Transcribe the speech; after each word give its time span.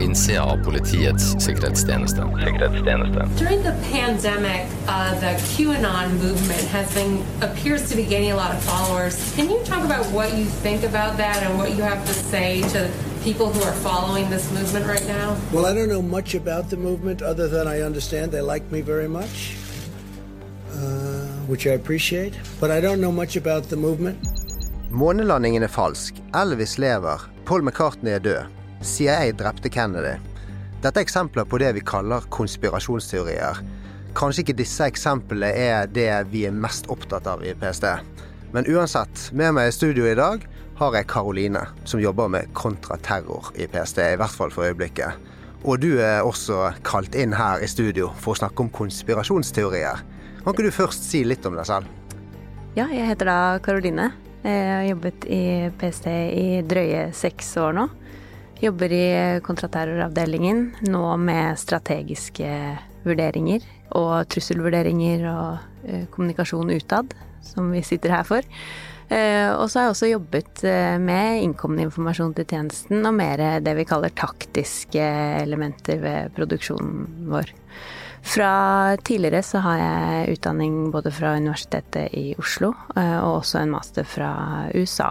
innsida 0.00 0.42
av 0.44 0.64
Politiets 0.64 1.24
sikkerhetstjeneste. 1.38 2.22
sikkerhetstjeneste. 2.44 3.26
Pandemic, 3.92 4.66
uh, 4.88 5.20
the 5.20 5.32
QAnon 5.54 6.08
movement 6.22 6.62
has 6.72 6.94
been 6.94 7.22
appears 7.40 7.88
to 7.90 7.96
be 7.96 8.02
gaining 8.02 8.32
a 8.32 8.36
lot 8.36 8.50
of 8.54 8.62
followers. 8.62 9.14
Can 9.36 9.50
you 9.50 9.58
talk 9.64 9.84
about 9.84 10.06
what 10.12 10.28
you 10.38 10.44
think 10.62 10.84
about 10.84 11.16
that 11.16 11.42
and 11.42 11.58
what 11.58 11.70
you 11.76 11.82
have 11.82 12.04
to 12.06 12.14
say 12.14 12.62
to 12.72 12.88
people 13.24 13.46
who 13.46 13.62
are 13.62 13.76
following 13.82 14.30
this 14.30 14.50
movement 14.52 14.86
right 14.86 15.06
now? 15.06 15.36
Well, 15.52 15.66
I 15.66 15.74
don't 15.74 15.88
know 15.88 16.02
much 16.02 16.34
about 16.34 16.68
the 16.70 16.76
movement 16.76 17.22
other 17.22 17.48
than 17.48 17.66
I 17.66 17.80
understand 17.86 18.32
they 18.32 18.40
like 18.52 18.64
me 18.70 18.80
very 18.82 19.08
much, 19.08 19.56
uh, 20.72 20.76
which 21.48 21.66
I 21.66 21.70
appreciate. 21.74 22.34
But 22.60 22.70
I 22.70 22.80
don't 22.80 23.00
know 23.00 23.12
much 23.12 23.36
about 23.36 23.68
the 23.68 23.76
movement. 23.76 24.18
Månelandingen 24.90 25.62
er 25.62 25.68
falsk. 25.68 26.14
Elvis 26.32 26.78
lever. 26.78 27.20
Paul 27.44 27.62
McCartney 27.62 28.10
er 28.10 28.18
død. 28.18 28.63
CIA 28.84 29.32
drepte 29.32 29.68
Kennedy. 29.72 30.18
Dette 30.82 31.00
er 31.00 31.06
eksempler 31.06 31.46
på 31.48 31.58
det 31.62 31.70
vi 31.78 31.82
kaller 31.84 32.26
konspirasjonsteorier. 32.34 33.60
Kanskje 34.14 34.44
ikke 34.44 34.58
disse 34.58 34.84
eksemplene 34.84 35.48
er 35.48 35.88
det 35.88 36.10
vi 36.30 36.44
er 36.44 36.52
mest 36.52 36.90
opptatt 36.92 37.26
av 37.30 37.40
i 37.42 37.54
PST. 37.56 37.86
Men 38.52 38.68
uansett, 38.68 39.30
med 39.32 39.56
meg 39.56 39.70
i 39.70 39.74
studio 39.74 40.04
i 40.06 40.18
dag 40.18 40.44
har 40.78 40.98
jeg 40.98 41.08
Karoline, 41.10 41.64
som 41.88 42.02
jobber 42.02 42.28
med 42.30 42.52
kontraterror 42.52 43.48
i 43.56 43.66
PST, 43.70 44.02
i 44.04 44.20
hvert 44.20 44.36
fall 44.36 44.52
for 44.52 44.68
øyeblikket. 44.68 45.16
Og 45.64 45.80
du 45.80 45.96
er 46.04 46.20
også 46.20 46.74
kalt 46.84 47.16
inn 47.16 47.32
her 47.32 47.64
i 47.64 47.70
studio 47.70 48.10
for 48.20 48.34
å 48.34 48.42
snakke 48.42 48.66
om 48.66 48.70
konspirasjonsteorier. 48.74 50.04
Kan 50.44 50.52
ikke 50.52 50.68
du 50.68 50.76
først 50.76 51.08
si 51.08 51.24
litt 51.24 51.46
om 51.48 51.56
deg 51.56 51.66
selv? 51.72 51.88
Ja, 52.76 52.90
jeg 52.92 53.08
heter 53.08 53.32
da 53.32 53.40
Karoline. 53.64 54.12
Jeg 54.44 54.64
har 54.68 54.84
jobbet 54.90 55.24
i 55.32 55.44
PST 55.80 56.08
i 56.12 56.48
drøye 56.68 57.06
seks 57.16 57.54
år 57.64 57.78
nå. 57.78 57.88
Jobber 58.62 58.92
i 58.92 59.06
kontraterroravdelingen 59.42 60.68
nå 60.86 61.04
med 61.18 61.58
strategiske 61.58 62.48
vurderinger 63.04 63.64
og 63.98 64.28
trusselvurderinger 64.32 65.24
og 65.28 65.88
eh, 65.88 66.04
kommunikasjon 66.14 66.70
utad, 66.74 67.14
som 67.44 67.72
vi 67.74 67.82
sitter 67.84 68.14
her 68.14 68.26
for. 68.28 68.46
Eh, 69.10 69.50
og 69.52 69.66
så 69.68 69.80
har 69.80 69.88
jeg 69.88 69.96
også 69.96 70.12
jobbet 70.12 70.64
eh, 70.70 70.94
med 71.02 71.42
innkommende 71.42 71.88
informasjon 71.88 72.32
til 72.38 72.48
tjenesten 72.54 73.04
og 73.04 73.18
mer 73.18 73.42
det 73.64 73.74
vi 73.76 73.88
kaller 73.88 74.14
taktiske 74.16 75.10
elementer 75.42 76.00
ved 76.00 76.32
produksjonen 76.38 77.28
vår. 77.34 77.52
Fra 78.24 78.54
tidligere 79.04 79.42
så 79.44 79.60
har 79.66 79.82
jeg 79.82 80.38
utdanning 80.38 80.88
både 80.94 81.12
fra 81.12 81.34
Universitetet 81.36 82.14
i 82.16 82.30
Oslo 82.40 82.70
og 82.94 83.30
også 83.34 83.60
en 83.60 83.74
master 83.74 84.06
fra 84.08 84.30
USA. 84.72 85.10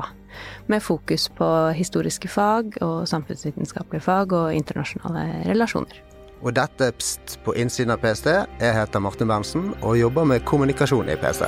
Med 0.68 0.84
fokus 0.84 1.30
på 1.38 1.50
historiske 1.78 2.28
fag 2.32 2.78
og 2.82 3.08
samfunnsvitenskapelige 3.10 4.04
fag 4.06 4.34
og 4.34 4.54
internasjonale 4.56 5.44
relasjoner. 5.50 6.02
Og 6.44 6.52
dette 6.58 6.90
er 6.90 6.96
Pst 7.00 7.38
på 7.46 7.56
innsiden 7.56 7.94
av 7.94 8.02
PST. 8.04 8.28
Jeg 8.60 8.76
heter 8.76 9.04
Martin 9.04 9.30
Berntsen 9.32 9.70
og 9.82 9.96
jobber 9.98 10.28
med 10.28 10.44
kommunikasjon 10.48 11.12
i 11.12 11.16
PST. 11.20 11.48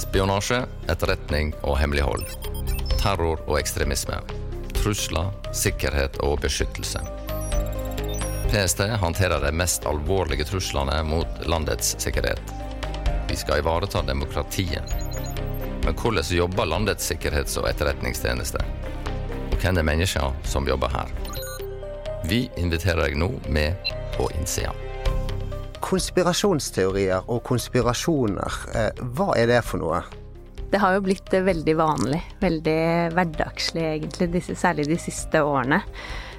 Spionasje, 0.00 0.62
etterretning 0.88 1.52
og 1.62 1.76
hemmelighold. 1.78 2.24
Terror 2.96 3.42
og 3.44 3.58
ekstremisme. 3.60 4.16
Trusler, 4.78 5.28
sikkerhet 5.52 6.16
og 6.24 6.40
beskyttelse. 6.44 7.02
PST 8.48 8.80
håndterer 9.02 9.44
de 9.44 9.52
mest 9.52 9.86
alvorlige 9.90 10.46
truslene 10.48 11.00
mot 11.06 11.46
landets 11.50 11.96
sikkerhet. 12.02 12.54
Vi 13.28 13.36
skal 13.36 13.60
ivareta 13.60 14.02
demokratiet. 14.06 14.94
Men 15.84 15.94
hvordan 15.94 16.24
jobber 16.30 16.64
landets 16.64 17.10
sikkerhets- 17.12 17.58
og 17.60 17.68
etterretningstjeneste? 17.68 18.60
Og 19.52 19.58
hvem 19.60 19.78
er 19.78 19.84
menneskene 19.84 20.48
som 20.48 20.64
jobber 20.68 20.88
her? 20.88 21.10
Vi 22.24 22.46
inviterer 22.56 23.04
deg 23.04 23.18
nå 23.20 23.28
med 23.52 23.90
på 24.16 24.30
innsida. 24.38 24.72
Konspirasjonsteorier 25.84 27.28
og 27.28 27.42
konspirasjoner, 27.44 28.60
eh, 28.74 29.02
hva 29.12 29.34
er 29.36 29.50
det 29.52 29.60
for 29.64 29.82
noe? 29.82 30.00
Det 30.72 30.80
har 30.80 30.96
jo 30.96 31.04
blitt 31.04 31.28
veldig 31.28 31.74
vanlig, 31.76 32.22
veldig 32.40 32.78
hverdagslig 33.12 33.84
egentlig, 33.84 34.30
disse, 34.32 34.56
særlig 34.56 34.88
de 34.88 34.96
siste 34.98 35.44
årene. 35.44 35.82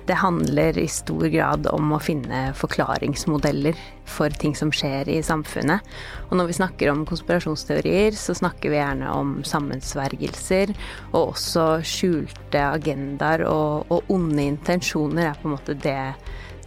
Det 0.05 0.13
handler 0.21 0.77
i 0.77 0.85
stor 0.91 1.25
grad 1.33 1.65
om 1.71 1.93
å 1.95 2.01
finne 2.03 2.51
forklaringsmodeller 2.53 3.77
for 4.05 4.29
ting 4.29 4.53
som 4.57 4.69
skjer 4.69 5.09
i 5.09 5.17
samfunnet. 5.25 5.81
Og 6.29 6.37
når 6.37 6.51
vi 6.51 6.57
snakker 6.59 6.91
om 6.91 7.05
konspirasjonsteorier, 7.09 8.13
så 8.13 8.37
snakker 8.37 8.69
vi 8.69 8.77
gjerne 8.77 9.09
om 9.09 9.35
sammensvergelser, 9.47 10.75
og 11.11 11.31
også 11.33 11.67
skjulte 11.81 12.67
agendaer 12.69 13.47
og, 13.49 13.89
og 13.89 14.13
onde 14.13 14.45
intensjoner 14.45 15.31
er 15.31 15.39
på 15.41 15.49
en 15.49 15.57
måte 15.57 15.77
det, 15.81 15.99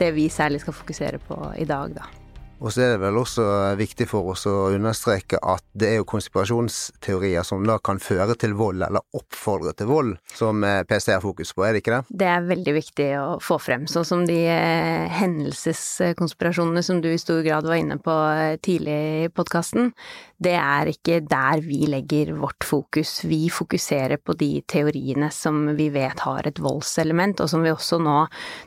det 0.03 0.11
vi 0.19 0.27
særlig 0.33 0.65
skal 0.65 0.81
fokusere 0.81 1.23
på 1.23 1.39
i 1.63 1.69
dag, 1.69 1.95
da. 1.95 2.18
Og 2.59 2.73
så 2.75 2.83
er 2.83 2.95
det 2.95 3.03
vel 3.05 3.19
også 3.21 3.45
viktig 3.79 4.09
for 4.11 4.33
oss 4.33 4.43
å 4.51 4.71
understreke 4.75 5.39
at 5.39 5.63
det 5.79 5.93
er 5.93 6.01
jo 6.01 6.09
konspirasjonsteorier 6.11 7.47
som 7.47 7.63
da 7.67 7.77
kan 7.79 8.01
føre 8.03 8.35
til 8.39 8.57
vold, 8.59 8.83
eller 8.83 9.05
oppfordre 9.15 9.75
til 9.79 9.87
vold, 9.91 10.17
som 10.35 10.65
eh, 10.67 10.83
PST 10.89 11.15
har 11.15 11.23
fokus 11.23 11.55
på, 11.55 11.63
er 11.65 11.77
det 11.77 11.85
ikke 11.85 11.95
det? 11.95 12.17
Det 12.23 12.31
er 12.33 12.49
veldig 12.49 12.75
viktig 12.75 13.09
å 13.21 13.27
få 13.43 13.61
frem, 13.63 13.87
sånn 13.91 14.07
som 14.09 14.25
de 14.27 14.41
eh, 14.51 15.07
hendelseskonspirasjonene 15.21 16.83
som 16.83 17.03
du 17.05 17.13
i 17.13 17.21
stor 17.21 17.45
grad 17.47 17.69
var 17.69 17.79
inne 17.79 18.01
på 18.03 18.17
eh, 18.33 18.57
tidlig 18.65 18.99
i 19.29 19.31
podkasten. 19.31 19.93
Det 20.39 20.57
er 20.59 20.91
ikke 20.91 21.21
der 21.31 21.63
vi 21.63 21.85
legger 21.91 22.35
vårt 22.39 22.67
fokus. 22.67 23.21
Vi 23.27 23.47
fokuserer 23.55 24.19
på 24.19 24.35
de 24.39 24.51
teoriene 24.67 25.31
som 25.35 25.63
vi 25.79 25.89
vet 25.95 26.27
har 26.27 26.47
et 26.51 26.59
voldselement, 26.63 27.39
og 27.39 27.51
som 27.55 27.63
vi 27.63 27.75
også 27.75 28.01
nå 28.03 28.19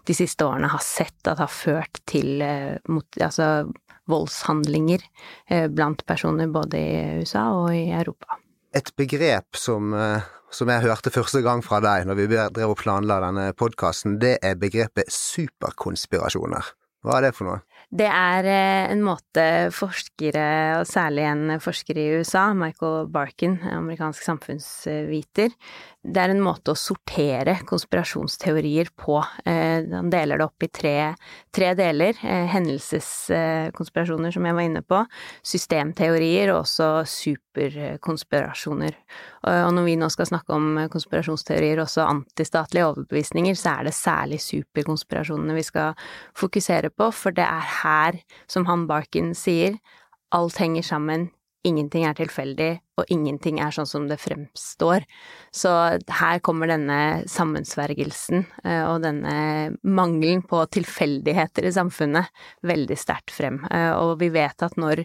de 0.08 0.16
siste 0.16 0.48
årene 0.48 0.72
har 0.72 0.84
sett 0.84 1.28
at 1.28 1.44
har 1.44 1.52
ført 1.52 2.04
til 2.08 2.42
altså 2.42 3.46
voldshandlinger 4.12 5.06
blant 5.74 6.06
personer 6.08 6.52
både 6.52 6.78
i 6.80 7.22
USA 7.22 7.48
og 7.56 7.72
i 7.76 7.88
Europa. 7.92 8.40
Et 8.76 8.92
begrep 8.96 9.58
som, 9.60 9.96
som 10.52 10.70
jeg 10.72 10.86
hørte 10.86 11.12
første 11.12 11.42
gang 11.44 11.64
fra 11.66 11.82
deg 11.84 12.08
når 12.08 12.20
vi 12.20 12.30
drev 12.32 12.72
og 12.72 12.80
planla 12.80 13.20
denne 13.26 13.50
podkasten, 13.58 14.20
det 14.22 14.38
er 14.44 14.60
begrepet 14.60 15.12
superkonspirasjoner. 15.12 16.72
Hva 17.02 17.18
er 17.18 17.26
det 17.26 17.34
for 17.34 17.50
noe? 17.50 17.62
Det 17.92 18.08
er 18.08 18.46
en 18.94 19.02
måte 19.04 19.44
forskere, 19.76 20.44
og 20.80 20.86
særlig 20.88 21.26
en 21.28 21.58
forsker 21.60 21.98
i 22.00 22.06
USA, 22.22 22.46
Michael 22.56 23.10
Barkin, 23.12 23.58
amerikansk 23.68 24.24
samfunnsviter, 24.24 25.52
det 26.02 26.18
er 26.18 26.32
en 26.34 26.42
måte 26.42 26.74
å 26.74 26.80
sortere 26.80 27.60
konspirasjonsteorier 27.70 28.88
på. 28.98 29.20
Han 29.46 30.10
deler 30.10 30.42
det 30.42 30.46
opp 30.48 30.64
i 30.66 30.70
tre, 30.74 31.14
tre 31.54 31.76
deler. 31.78 32.18
Hendelseskonspirasjoner, 32.22 34.34
som 34.34 34.48
jeg 34.48 34.58
var 34.58 34.66
inne 34.66 34.82
på, 34.82 35.04
systemteorier 35.46 36.50
og 36.56 36.64
også 36.64 36.88
superkonspirasjoner. 37.12 38.98
Og 39.52 39.70
når 39.78 39.86
vi 39.86 39.94
nå 40.02 40.10
skal 40.14 40.32
snakke 40.32 40.58
om 40.58 40.80
konspirasjonsteorier, 40.90 41.84
også 41.84 42.08
antistatlige 42.08 42.88
overbevisninger, 42.90 43.56
så 43.60 43.76
er 43.76 43.92
det 43.92 43.96
særlig 43.98 44.40
superkonspirasjonene 44.42 45.58
vi 45.60 45.66
skal 45.70 45.94
fokusere 46.38 46.90
på, 46.90 47.12
for 47.14 47.38
det 47.38 47.46
er 47.46 47.66
her, 47.84 48.18
som 48.50 48.66
han 48.72 48.90
Barkin 48.90 49.36
sier, 49.38 49.78
alt 50.34 50.58
henger 50.58 50.82
sammen, 50.88 51.30
ingenting 51.68 52.06
er 52.08 52.16
tilfeldig, 52.18 52.70
og 53.00 53.12
ingenting 53.14 53.60
er 53.62 53.74
sånn 53.76 53.90
som 53.90 54.08
det 54.10 54.18
fremstår. 54.22 55.06
Så 55.54 55.72
her 56.22 56.42
kommer 56.46 56.70
denne 56.72 57.24
sammensvergelsen 57.30 58.46
og 58.88 59.04
denne 59.06 59.36
mangelen 59.82 60.44
på 60.48 60.64
tilfeldigheter 60.74 61.68
i 61.70 61.74
samfunnet 61.76 62.32
veldig 62.68 62.98
sterkt 63.00 63.34
frem. 63.36 63.62
Og 63.98 64.18
vi 64.22 64.32
vet 64.34 64.66
at 64.66 64.78
når, 64.82 65.04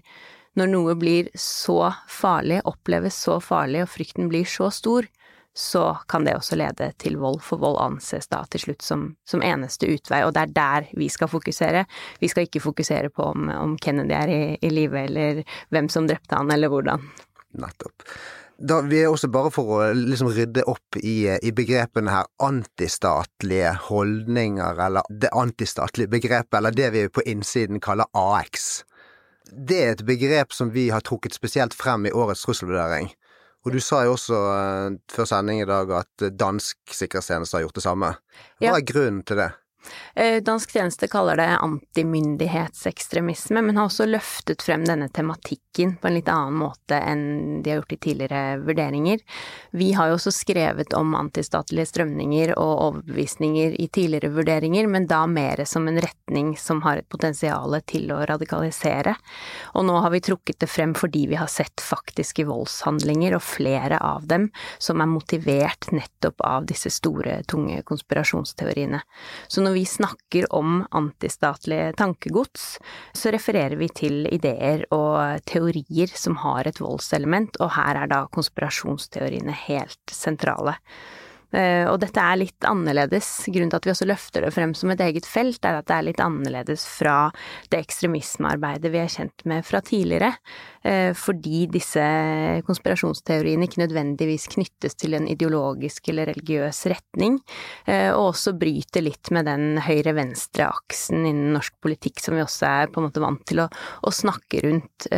når 0.56 0.72
noe 0.72 0.96
blir 1.00 1.30
så 1.36 1.92
farlig, 2.08 2.62
oppleves 2.68 3.20
så 3.28 3.38
farlig, 3.44 3.84
og 3.84 3.92
frykten 3.92 4.32
blir 4.32 4.48
så 4.48 4.70
stor, 4.72 5.08
så 5.56 5.96
kan 6.08 6.26
det 6.26 6.34
også 6.36 6.56
lede 6.60 6.90
til 7.00 7.16
vold, 7.16 7.40
for 7.40 7.56
vold 7.62 7.78
anses 7.80 8.28
da 8.28 8.42
til 8.52 8.60
slutt 8.66 8.84
som, 8.84 9.06
som 9.24 9.44
eneste 9.44 9.88
utvei, 9.88 10.20
og 10.26 10.34
det 10.36 10.42
er 10.42 10.56
der 10.56 10.88
vi 11.00 11.08
skal 11.08 11.30
fokusere. 11.32 11.86
Vi 12.20 12.28
skal 12.28 12.44
ikke 12.44 12.60
fokusere 12.60 13.08
på 13.08 13.30
om, 13.32 13.48
om 13.48 13.76
Kennedy 13.80 14.12
er 14.12 14.32
i, 14.32 14.40
i 14.60 14.72
live, 14.72 15.06
eller 15.08 15.40
hvem 15.72 15.88
som 15.92 16.08
drepte 16.10 16.36
han, 16.36 16.52
eller 16.52 16.68
hvordan. 16.68 17.08
Nettopp. 17.56 18.04
Da, 18.56 18.82
vi 18.84 19.02
er 19.02 19.12
også 19.12 19.28
bare 19.32 19.50
for 19.52 19.72
å 19.78 19.80
liksom 19.96 20.30
rydde 20.32 20.64
opp 20.68 20.96
i, 21.00 21.28
i 21.28 21.52
begrepene 21.56 22.12
her, 22.12 22.28
antistatlige 22.44 23.74
holdninger, 23.88 24.80
eller 24.86 25.08
det 25.08 25.32
antistatlige 25.36 26.12
begrepet, 26.12 26.56
eller 26.60 26.76
det 26.76 26.92
vi 26.92 27.08
på 27.08 27.24
innsiden 27.28 27.80
kaller 27.84 28.08
AX. 28.16 28.82
Det 29.52 29.82
er 29.82 29.92
et 29.94 30.06
begrep 30.08 30.52
som 30.56 30.72
vi 30.72 30.90
har 30.92 31.04
trukket 31.04 31.36
spesielt 31.36 31.76
frem 31.76 32.08
i 32.08 32.12
årets 32.12 32.44
trusselvurdering. 32.44 33.12
Og 33.66 33.74
du 33.74 33.80
sa 33.82 34.04
jo 34.06 34.14
også 34.14 34.38
uh, 34.38 34.96
før 35.10 35.26
sending 35.26 35.60
i 35.64 35.68
dag 35.68 35.90
at 35.98 36.26
dansk 36.38 36.78
sikkerhetstjeneste 36.94 37.58
har 37.58 37.66
gjort 37.66 37.80
det 37.80 37.82
samme. 37.82 38.12
Hva 38.62 38.68
ja. 38.68 38.76
er 38.76 38.86
grunnen 38.86 39.24
til 39.26 39.42
det? 39.42 39.50
Eh, 40.14 40.42
dansk 40.42 40.72
tjeneste 40.72 41.08
kaller 41.08 41.36
det 41.36 41.58
antimyndighetsekstremisme, 41.60 43.62
men 43.62 43.76
har 43.76 43.90
også 43.90 44.06
løftet 44.08 44.62
frem 44.64 44.86
denne 44.86 45.08
tematikken 45.08 45.96
på 46.00 46.08
en 46.08 46.16
litt 46.16 46.30
annen 46.32 46.56
måte 46.56 46.96
enn 46.96 47.62
de 47.62 47.70
har 47.70 47.82
gjort 47.82 47.92
i 47.92 48.00
tidligere 48.08 48.58
vurderinger. 48.64 49.20
Vi 49.76 49.92
har 49.92 50.08
jo 50.08 50.16
også 50.16 50.32
skrevet 50.34 50.94
om 50.96 51.14
antistatlige 51.18 51.88
strømninger 51.90 52.54
og 52.56 52.72
overbevisninger 52.86 53.76
i 53.80 53.88
tidligere 53.92 54.32
vurderinger, 54.34 54.88
men 54.88 55.08
da 55.10 55.24
mer 55.28 55.64
som 55.68 55.88
en 55.88 56.00
retning 56.00 56.54
som 56.60 56.80
har 56.86 57.02
et 57.02 57.10
potensial 57.12 57.76
til 57.86 58.10
å 58.14 58.22
radikalisere. 58.28 59.16
Og 59.76 59.86
nå 59.88 59.98
har 60.00 60.14
vi 60.14 60.22
trukket 60.24 60.60
det 60.62 60.70
frem 60.70 60.94
fordi 60.96 61.26
vi 61.30 61.38
har 61.38 61.50
sett 61.52 61.82
faktiske 61.82 62.46
voldshandlinger, 62.48 63.36
og 63.36 63.44
flere 63.44 64.00
av 64.00 64.26
dem 64.30 64.48
som 64.78 65.02
er 65.02 65.10
motivert 65.10 65.90
nettopp 65.92 66.40
av 66.46 66.66
disse 66.68 66.90
store, 66.94 67.40
tunge 67.48 67.82
konspirasjonsteoriene. 67.86 69.02
Så 69.48 69.64
når 69.64 69.75
vi 69.76 69.84
snakker 69.86 70.48
om 70.56 70.80
antistatlig 70.96 71.92
tankegods, 72.00 72.78
så 73.12 73.32
refererer 73.34 73.76
vi 73.76 73.90
til 73.92 74.24
ideer 74.32 74.86
og 74.94 75.44
teorier 75.48 76.12
som 76.16 76.38
har 76.40 76.68
et 76.68 76.80
voldselement, 76.80 77.60
og 77.60 77.74
her 77.76 78.00
er 78.06 78.10
da 78.12 78.22
konspirasjonsteoriene 78.32 79.52
helt 79.66 80.16
sentrale. 80.16 80.78
Eh, 81.54 81.86
og 81.86 82.00
dette 82.02 82.22
er 82.22 82.40
litt 82.40 82.66
annerledes. 82.66 83.28
Grunnen 83.46 83.70
til 83.70 83.78
at 83.78 83.86
vi 83.86 83.92
også 83.92 84.08
løfter 84.08 84.46
det 84.46 84.52
frem 84.54 84.74
som 84.76 84.90
et 84.92 85.02
eget 85.04 85.28
felt, 85.28 85.62
er 85.64 85.78
at 85.78 85.88
det 85.88 85.96
er 85.96 86.06
litt 86.08 86.22
annerledes 86.22 86.86
fra 86.90 87.28
det 87.70 87.80
ekstremismearbeidet 87.84 88.90
vi 88.92 89.02
er 89.02 89.12
kjent 89.12 89.46
med 89.48 89.66
fra 89.66 89.80
tidligere. 89.84 90.32
Eh, 90.86 91.12
fordi 91.18 91.64
disse 91.70 92.02
konspirasjonsteoriene 92.66 93.68
ikke 93.68 93.84
nødvendigvis 93.84 94.48
knyttes 94.56 94.98
til 94.98 95.16
en 95.18 95.28
ideologisk 95.30 96.10
eller 96.12 96.30
religiøs 96.32 96.82
retning, 96.92 97.38
eh, 97.86 98.10
og 98.10 98.32
også 98.32 98.56
bryter 98.58 99.06
litt 99.06 99.30
med 99.34 99.48
den 99.48 99.80
høyre-venstre-aksen 99.86 101.22
innen 101.22 101.54
norsk 101.56 101.78
politikk 101.82 102.22
som 102.22 102.36
vi 102.36 102.44
også 102.44 102.68
er 102.68 102.92
på 102.92 103.00
en 103.00 103.08
måte 103.08 103.22
vant 103.22 103.42
til 103.46 103.62
å, 103.64 103.68
å 104.06 104.14
snakke 104.14 104.62
rundt. 104.66 105.08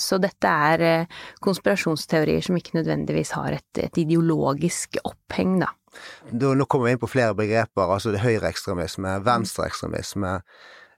Så 0.00 0.16
dette 0.22 0.48
er 0.48 1.06
konspirasjonsteorier 1.44 2.44
som 2.44 2.56
ikke 2.58 2.76
nødvendigvis 2.78 3.34
har 3.36 3.56
et, 3.56 3.80
et 3.82 3.98
ideologisk 4.00 4.98
oppheng, 5.04 5.58
da. 5.62 5.70
Nå 6.32 6.66
kommer 6.66 6.88
vi 6.88 6.94
inn 6.94 7.02
på 7.02 7.10
flere 7.10 7.36
begreper, 7.38 7.90
altså 7.96 8.14
det 8.14 8.22
høyreekstremisme, 8.24 9.18
venstreekstremisme, 9.26 10.38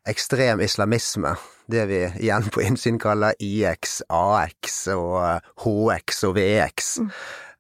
ekstrem 0.06 0.62
islamisme, 0.62 1.34
det 1.70 1.86
vi 1.90 2.00
igjen 2.22 2.46
på 2.54 2.62
innsyn 2.62 3.00
kaller 3.02 3.34
IX, 3.42 3.98
AX 4.12 4.78
og 4.94 5.18
HX 5.64 6.22
og 6.28 6.36
VX. 6.38 6.92
Mm. 7.02 7.10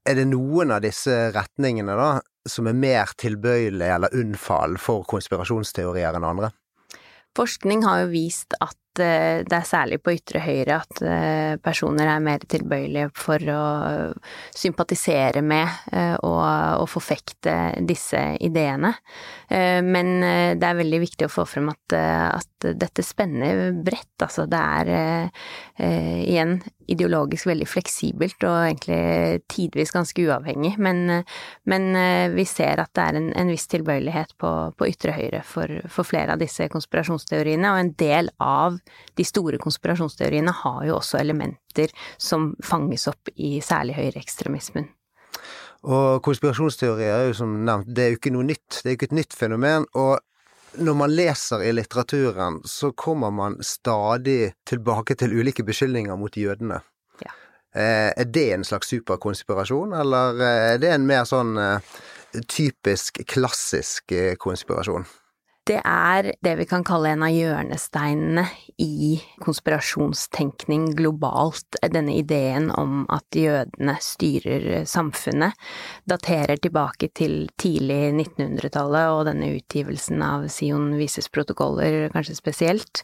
Er 0.06 0.20
det 0.20 0.28
noen 0.30 0.70
av 0.76 0.84
disse 0.84 1.14
retningene 1.34 1.98
da 1.98 2.10
som 2.46 2.68
er 2.70 2.78
mer 2.78 3.10
tilbøyelige 3.18 3.96
eller 3.98 4.14
unnfall 4.14 4.78
for 4.78 5.02
konspirasjonsteorier 5.10 6.14
enn 6.14 6.28
andre? 6.28 6.52
Forskning 7.36 7.82
har 7.84 8.04
jo 8.04 8.12
vist 8.14 8.54
at 8.62 8.76
Eh, 8.76 8.85
det 8.98 9.52
er 9.56 9.66
særlig 9.66 9.98
på 10.04 10.14
ytre 10.16 10.40
høyre 10.44 10.78
at 10.80 11.00
eh, 11.04 11.54
personer 11.62 12.08
er 12.10 12.22
mer 12.24 12.44
tilbøyelige 12.48 13.10
for 13.16 13.42
å 13.52 13.62
sympatisere 14.56 15.42
med 15.44 15.68
eh, 15.92 16.14
og, 16.20 16.42
og 16.82 16.88
forfekte 16.90 17.56
disse 17.86 18.22
ideene. 18.44 18.94
Men 19.46 20.08
det 20.58 20.66
er 20.66 20.74
veldig 20.74 20.98
viktig 21.04 21.28
å 21.28 21.30
få 21.30 21.44
frem 21.46 21.68
at, 21.70 21.94
at 21.94 22.64
dette 22.74 23.04
spenner 23.06 23.76
bredt, 23.78 24.24
altså. 24.24 24.42
Det 24.50 24.58
er 24.58 24.88
igjen 25.78 26.56
ideologisk 26.90 27.46
veldig 27.46 27.68
fleksibelt 27.70 28.42
og 28.42 28.56
egentlig 28.64 29.44
tidvis 29.52 29.94
ganske 29.94 30.24
uavhengig, 30.26 30.72
men, 30.82 31.22
men 31.70 31.86
vi 32.34 32.46
ser 32.50 32.82
at 32.82 32.90
det 32.98 33.04
er 33.04 33.20
en, 33.20 33.30
en 33.38 33.54
viss 33.54 33.68
tilbøyelighet 33.70 34.34
på, 34.42 34.52
på 34.74 34.90
ytre 34.90 35.14
høyre 35.14 35.44
for, 35.46 35.78
for 35.86 36.10
flere 36.10 36.34
av 36.34 36.42
disse 36.42 36.66
konspirasjonsteoriene, 36.72 37.70
og 37.70 37.84
en 37.84 37.94
del 38.02 38.34
av 38.42 38.80
de 39.16 39.24
store 39.26 39.58
konspirasjonsteoriene 39.62 40.52
har 40.62 40.84
jo 40.88 40.98
også 40.98 41.20
elementer 41.20 41.92
som 42.18 42.54
fanges 42.64 43.08
opp 43.10 43.32
i 43.34 43.56
særlig 43.64 43.96
høyreekstremismen. 43.98 44.88
Og 45.86 46.22
konspirasjonsteorier 46.24 47.12
er 47.12 47.28
jo 47.28 47.36
som 47.38 47.52
nevnt, 47.66 47.92
det 47.94 48.04
er 48.04 48.14
jo 48.14 48.20
ikke 48.20 48.32
noe 48.34 48.48
nytt. 48.48 48.80
Det 48.80 48.88
er 48.88 48.94
jo 48.94 48.98
ikke 49.00 49.10
et 49.12 49.20
nytt 49.20 49.36
fenomen. 49.36 49.86
og 49.94 50.18
når 50.76 50.94
man 50.94 51.12
leser 51.14 51.62
i 51.64 51.72
litteraturen, 51.72 52.60
så 52.64 52.90
kommer 52.92 53.30
man 53.30 53.56
stadig 53.64 54.52
tilbake 54.68 55.14
til 55.14 55.32
ulike 55.32 55.64
beskyldninger 55.64 56.16
mot 56.20 56.36
jødene. 56.36 56.80
Ja. 57.24 57.32
Eh, 57.72 58.12
er 58.16 58.24
det 58.24 58.52
en 58.54 58.64
slags 58.64 58.90
superkonspirasjon, 58.92 59.94
eller 59.96 60.40
eh, 60.40 60.64
er 60.74 60.82
det 60.82 60.92
en 60.92 61.06
mer 61.08 61.24
sånn 61.28 61.56
eh, 61.60 61.94
typisk 62.44 63.22
klassisk 63.28 64.12
konspirasjon? 64.42 65.06
Det 65.66 65.80
er 65.82 66.28
det 66.46 66.52
vi 66.60 66.64
kan 66.70 66.84
kalle 66.86 67.10
en 67.10 67.24
av 67.26 67.32
hjørnesteinene 67.34 68.44
i 68.78 69.16
konspirasjonstenkning 69.42 70.92
globalt. 70.94 71.78
Denne 71.90 72.14
ideen 72.20 72.68
om 72.70 73.00
at 73.10 73.34
jødene 73.34 73.96
styrer 73.98 74.84
samfunnet, 74.86 75.58
daterer 76.06 76.60
tilbake 76.62 77.08
til 77.18 77.48
tidlig 77.58 78.12
1900-tallet 78.12 79.10
og 79.10 79.24
denne 79.26 79.50
utgivelsen 79.56 80.22
av 80.22 80.46
Sion 80.54 80.92
Vises 81.00 81.26
protokoller 81.34 82.12
kanskje 82.14 82.38
spesielt 82.38 83.02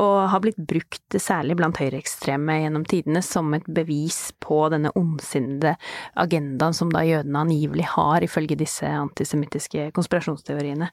og 0.00 0.30
har 0.32 0.40
blitt 0.40 0.60
brukt 0.70 1.18
særlig 1.20 1.56
blant 1.58 1.80
høyreekstreme 1.82 2.60
gjennom 2.62 2.86
tidene 2.88 3.20
som 3.26 3.50
et 3.56 3.66
bevis 3.68 4.30
på 4.40 4.62
denne 4.72 4.92
ondsinnede 4.96 5.74
agendaen 6.20 6.76
som 6.76 6.92
da 6.94 7.02
jødene 7.04 7.44
angivelig 7.44 7.88
har, 7.96 8.24
ifølge 8.24 8.58
disse 8.60 8.86
antisemittiske 8.86 9.90
konspirasjonsteoriene. 9.96 10.90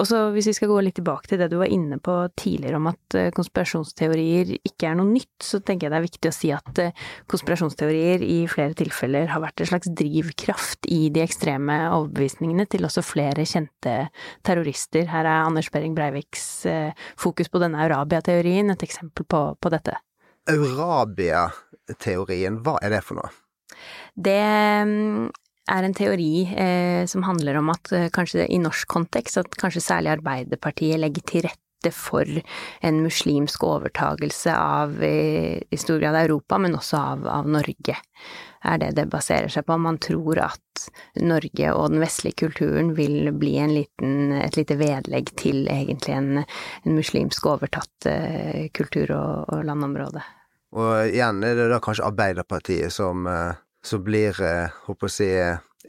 Og 0.00 0.08
så 0.08 0.24
hvis 0.34 0.48
vi 0.50 0.54
skal 0.56 0.70
gå 0.70 0.78
litt 0.84 0.96
tilbake 0.98 1.28
til 1.30 1.38
det 1.40 1.48
du 1.52 1.56
var 1.60 1.70
inne 1.72 1.98
på 2.02 2.14
tidligere 2.38 2.78
om 2.78 2.86
at 2.90 3.16
eh, 3.18 3.32
konspirasjonsteorier 3.34 4.46
ikke 4.58 4.84
er 4.90 4.96
noe 4.98 5.08
nytt, 5.10 5.38
så 5.44 5.56
tenker 5.60 5.84
jeg 5.86 5.92
det 5.92 5.98
er 6.00 6.08
viktig 6.08 6.28
å 6.30 6.36
si 6.36 6.48
at 6.54 6.72
eh, 6.82 6.96
konspirasjonsteorier 7.32 8.18
i 8.26 8.38
flere 8.50 8.74
tilfeller 8.78 9.26
har 9.32 9.40
vært 9.44 9.60
en 9.62 9.70
slags 9.72 9.88
drivkraft 9.98 10.80
i 10.92 11.00
de 11.14 11.20
ekstreme 11.24 11.76
overbevisningene 11.88 12.64
til 12.70 12.82
også 12.88 13.02
flere 13.06 13.42
kjente 13.48 13.94
terrorister. 14.46 15.04
Her 15.12 15.24
er 15.26 15.46
Anders 15.46 15.70
Behring 15.74 15.94
Breiviks 15.98 16.46
eh, 16.70 16.90
fokus 17.20 17.48
på 17.52 17.60
denne 17.62 17.82
Eurabia-teorien 17.86 18.66
et 18.74 18.86
eksempel 18.86 19.24
på, 19.28 19.40
på 19.60 19.68
dette. 19.72 19.94
Eurabia-teorien, 20.50 22.54
hva 22.64 22.74
er 22.82 22.90
det 22.96 23.02
for 23.06 23.14
noe? 23.20 23.30
Det 24.14 24.42
mm, 24.86 25.30
er 25.70 25.86
en 25.86 25.94
teori 25.94 26.46
eh, 26.58 27.02
som 27.06 27.24
handler 27.26 27.60
om 27.60 27.70
at 27.74 27.92
eh, 27.94 28.08
kanskje 28.14 28.48
i 28.50 28.60
norsk 28.62 28.88
kontekst, 28.90 29.38
at 29.38 29.58
kanskje 29.60 29.84
særlig 29.84 30.16
Arbeiderpartiet 30.16 31.00
legger 31.00 31.26
til 31.28 31.46
rette 31.46 31.92
for 31.94 32.26
en 32.86 33.00
muslimsk 33.02 33.62
overtagelse 33.66 34.54
av 34.54 34.98
eh, 35.02 35.62
i 35.62 35.78
stor 35.78 36.02
grad 36.02 36.18
Europa, 36.24 36.58
men 36.58 36.78
også 36.78 36.98
av, 36.98 37.28
av 37.40 37.50
Norge 37.50 37.98
er 38.62 38.78
det 38.78 38.92
det 38.98 39.08
baserer 39.10 39.50
seg 39.50 39.66
på. 39.66 39.76
Man 39.78 39.98
tror 40.02 40.38
at 40.44 40.84
Norge 41.20 41.72
og 41.74 41.90
den 41.92 42.02
vestlige 42.02 42.46
kulturen 42.46 42.92
vil 42.98 43.32
bli 43.34 43.56
liten, 43.70 44.32
et 44.38 44.58
lite 44.58 44.78
vedlegg 44.80 45.34
til 45.38 45.66
egentlig 45.70 46.14
en, 46.14 46.30
en 46.42 46.96
muslimsk 46.98 47.46
overtatt 47.50 48.08
eh, 48.10 48.68
kultur 48.74 49.10
og, 49.16 49.50
og, 49.50 49.64
landområde. 49.68 50.22
Og 50.78 51.12
igjen 51.12 51.42
er 51.44 51.58
det 51.58 51.68
da 51.72 51.82
kanskje 51.84 52.06
Arbeiderpartiet 52.08 52.94
som, 52.94 53.26
uh, 53.28 53.52
som 53.86 54.02
blir, 54.04 54.38
håper 54.86 55.08
å 55.08 55.12
si, 55.12 55.28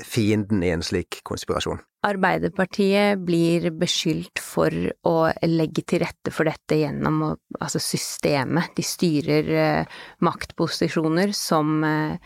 fienden 0.02 0.64
i 0.64 0.72
en 0.74 0.84
slik 0.86 1.22
konspirasjon? 1.28 1.82
Arbeiderpartiet 2.04 3.22
blir 3.24 3.70
beskyldt 3.80 4.42
for 4.44 4.74
å 5.08 5.16
legge 5.48 5.86
til 5.88 6.02
rette 6.04 6.34
for 6.36 6.50
dette 6.50 6.76
gjennom 6.82 7.22
altså 7.32 7.80
systemet. 7.80 8.74
De 8.76 8.84
styrer 8.84 9.52
eh, 9.56 10.00
maktposisjoner 10.26 11.32
som, 11.38 11.78
eh, 11.88 12.18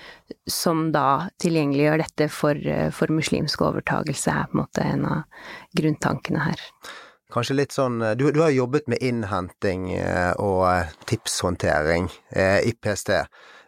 som, 0.49 0.87
da 0.95 1.27
tilgjengeliggjør 1.43 2.01
dette 2.01 2.29
for, 2.33 2.57
eh, 2.57 2.89
for 2.89 3.13
muslimsk 3.13 3.67
overtagelse, 3.67 4.33
er 4.33 4.49
på 4.49 4.57
en 4.57 4.63
måte 4.63 4.87
en 4.87 5.05
av 5.11 5.45
grunntankene 5.77 6.47
her. 6.47 6.65
Kanskje 7.29 7.57
litt 7.59 7.75
sånn 7.75 7.99
Du, 8.17 8.29
du 8.31 8.39
har 8.39 8.53
jobbet 8.55 8.87
med 8.87 9.03
innhenting 9.03 9.89
og 10.39 10.95
tipshåndtering 11.11 12.07
i 12.39 12.71
PST. 12.71 13.19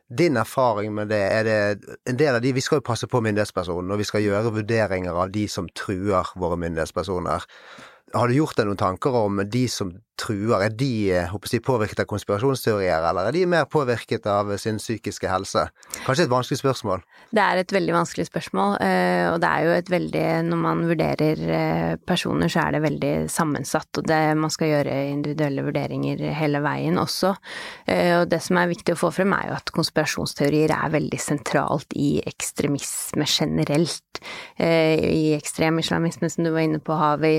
Din 0.10 0.38
erfaring 0.42 0.94
med 0.96 1.12
det, 1.12 1.22
er 1.22 1.44
det 1.46 1.98
en 2.10 2.18
del 2.18 2.36
av 2.36 2.42
de 2.42 2.54
Vi 2.58 2.64
skal 2.66 2.80
jo 2.80 2.88
passe 2.88 3.08
på 3.08 3.22
myndighetspersonene, 3.22 3.94
og 3.94 4.02
vi 4.02 4.08
skal 4.10 4.26
gjøre 4.26 4.56
vurderinger 4.56 5.14
av 5.14 5.30
de 5.32 5.46
som 5.48 5.70
truer 5.78 6.32
våre 6.36 6.58
myndighetspersoner. 6.58 7.46
Har 8.16 8.28
du 8.28 8.34
gjort 8.34 8.58
deg 8.58 8.66
noen 8.66 8.82
tanker 8.82 9.14
om 9.14 9.44
de 9.46 9.68
som 9.70 9.94
truer, 10.20 10.66
er 10.68 10.74
de 10.76 10.92
håper 11.32 11.56
jeg, 11.56 11.64
påvirket 11.66 12.04
av 12.04 12.10
konspirasjonsteorier, 12.12 13.06
eller 13.10 13.30
er 13.30 13.36
de 13.36 13.46
mer 13.50 13.66
påvirket 13.72 14.28
av 14.30 14.52
sin 14.60 14.78
psykiske 14.82 15.30
helse? 15.32 15.66
Kanskje 16.06 16.28
et 16.28 16.34
vanskelig 16.34 16.60
spørsmål? 16.60 17.04
Det 17.32 17.44
er 17.44 17.62
et 17.62 17.74
veldig 17.74 17.94
vanskelig 17.96 18.28
spørsmål, 18.28 18.76
og 19.32 19.38
det 19.44 19.50
er 19.50 19.66
jo 19.66 19.74
et 19.78 19.92
veldig 19.94 20.26
Når 20.50 20.60
man 20.60 20.84
vurderer 20.90 21.98
personer, 22.08 22.50
så 22.52 22.66
er 22.66 22.76
det 22.76 22.84
veldig 22.84 23.14
sammensatt, 23.32 23.90
og 24.02 24.08
det, 24.10 24.20
man 24.40 24.52
skal 24.54 24.72
gjøre 24.74 24.96
individuelle 25.12 25.64
vurderinger 25.66 26.24
hele 26.38 26.62
veien 26.66 26.98
også. 27.00 27.34
Og 28.20 28.26
det 28.32 28.42
som 28.44 28.60
er 28.60 28.72
viktig 28.72 28.96
å 28.96 29.00
få 29.00 29.12
frem, 29.16 29.34
er 29.38 29.52
jo 29.52 29.58
at 29.60 29.72
konspirasjonsteorier 29.76 30.74
er 30.76 30.96
veldig 30.96 31.22
sentralt 31.22 31.94
i 31.96 32.18
ekstremisme 32.28 33.28
generelt. 33.30 34.22
I 34.60 35.36
ekstrem 35.38 35.80
islamisme, 35.80 36.28
som 36.32 36.44
du 36.44 36.52
var 36.52 36.66
inne 36.66 36.82
på, 36.84 36.98
har 36.98 37.22
vi 37.22 37.34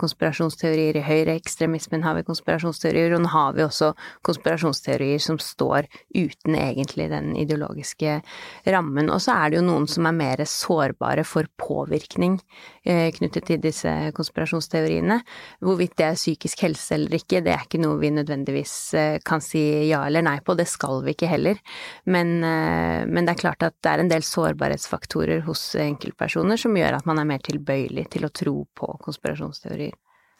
konspirasjonsteorier, 0.00 0.98
i 0.98 1.04
høyreekstremismen 1.06 2.02
har 2.06 2.15
vi 2.16 2.26
konspirasjonsteorier, 2.26 3.14
og 3.16 3.24
nå 3.24 3.30
har 3.32 3.56
vi 3.56 3.64
også 3.66 3.92
konspirasjonsteorier 4.26 5.22
som 5.22 5.38
står 5.42 5.88
uten 6.16 6.56
egentlig 6.58 7.08
den 7.12 7.34
ideologiske 7.38 8.20
rammen. 8.66 9.10
Og 9.12 9.22
så 9.22 9.36
er 9.36 9.52
det 9.52 9.60
jo 9.60 9.66
noen 9.66 9.88
som 9.90 10.08
er 10.08 10.16
mer 10.16 10.42
sårbare 10.48 11.24
for 11.26 11.48
påvirkning 11.60 12.38
eh, 12.86 13.10
knyttet 13.16 13.48
til 13.50 13.60
disse 13.62 13.92
konspirasjonsteoriene. 14.16 15.20
Hvorvidt 15.64 15.96
det 16.00 16.08
er 16.08 16.18
psykisk 16.18 16.64
helse 16.66 16.96
eller 16.96 17.18
ikke, 17.18 17.42
det 17.44 17.54
er 17.54 17.66
ikke 17.66 17.82
noe 17.82 18.00
vi 18.00 18.12
nødvendigvis 18.14 18.76
eh, 18.98 19.18
kan 19.26 19.44
si 19.44 19.62
ja 19.90 20.04
eller 20.06 20.24
nei 20.26 20.38
på, 20.44 20.56
det 20.58 20.68
skal 20.70 21.02
vi 21.06 21.16
ikke 21.16 21.30
heller. 21.30 21.60
Men, 22.04 22.38
eh, 22.44 23.04
men 23.08 23.26
det 23.26 23.36
er 23.36 23.44
klart 23.44 23.66
at 23.66 23.78
det 23.82 23.92
er 23.92 24.04
en 24.04 24.12
del 24.12 24.26
sårbarhetsfaktorer 24.26 25.44
hos 25.46 25.68
enkeltpersoner 25.80 26.60
som 26.60 26.76
gjør 26.76 27.00
at 27.00 27.08
man 27.08 27.20
er 27.22 27.28
mer 27.28 27.44
tilbøyelig 27.44 28.08
til 28.16 28.26
å 28.26 28.34
tro 28.34 28.58
på 28.76 28.92
konspirasjonsteorier. 29.04 29.94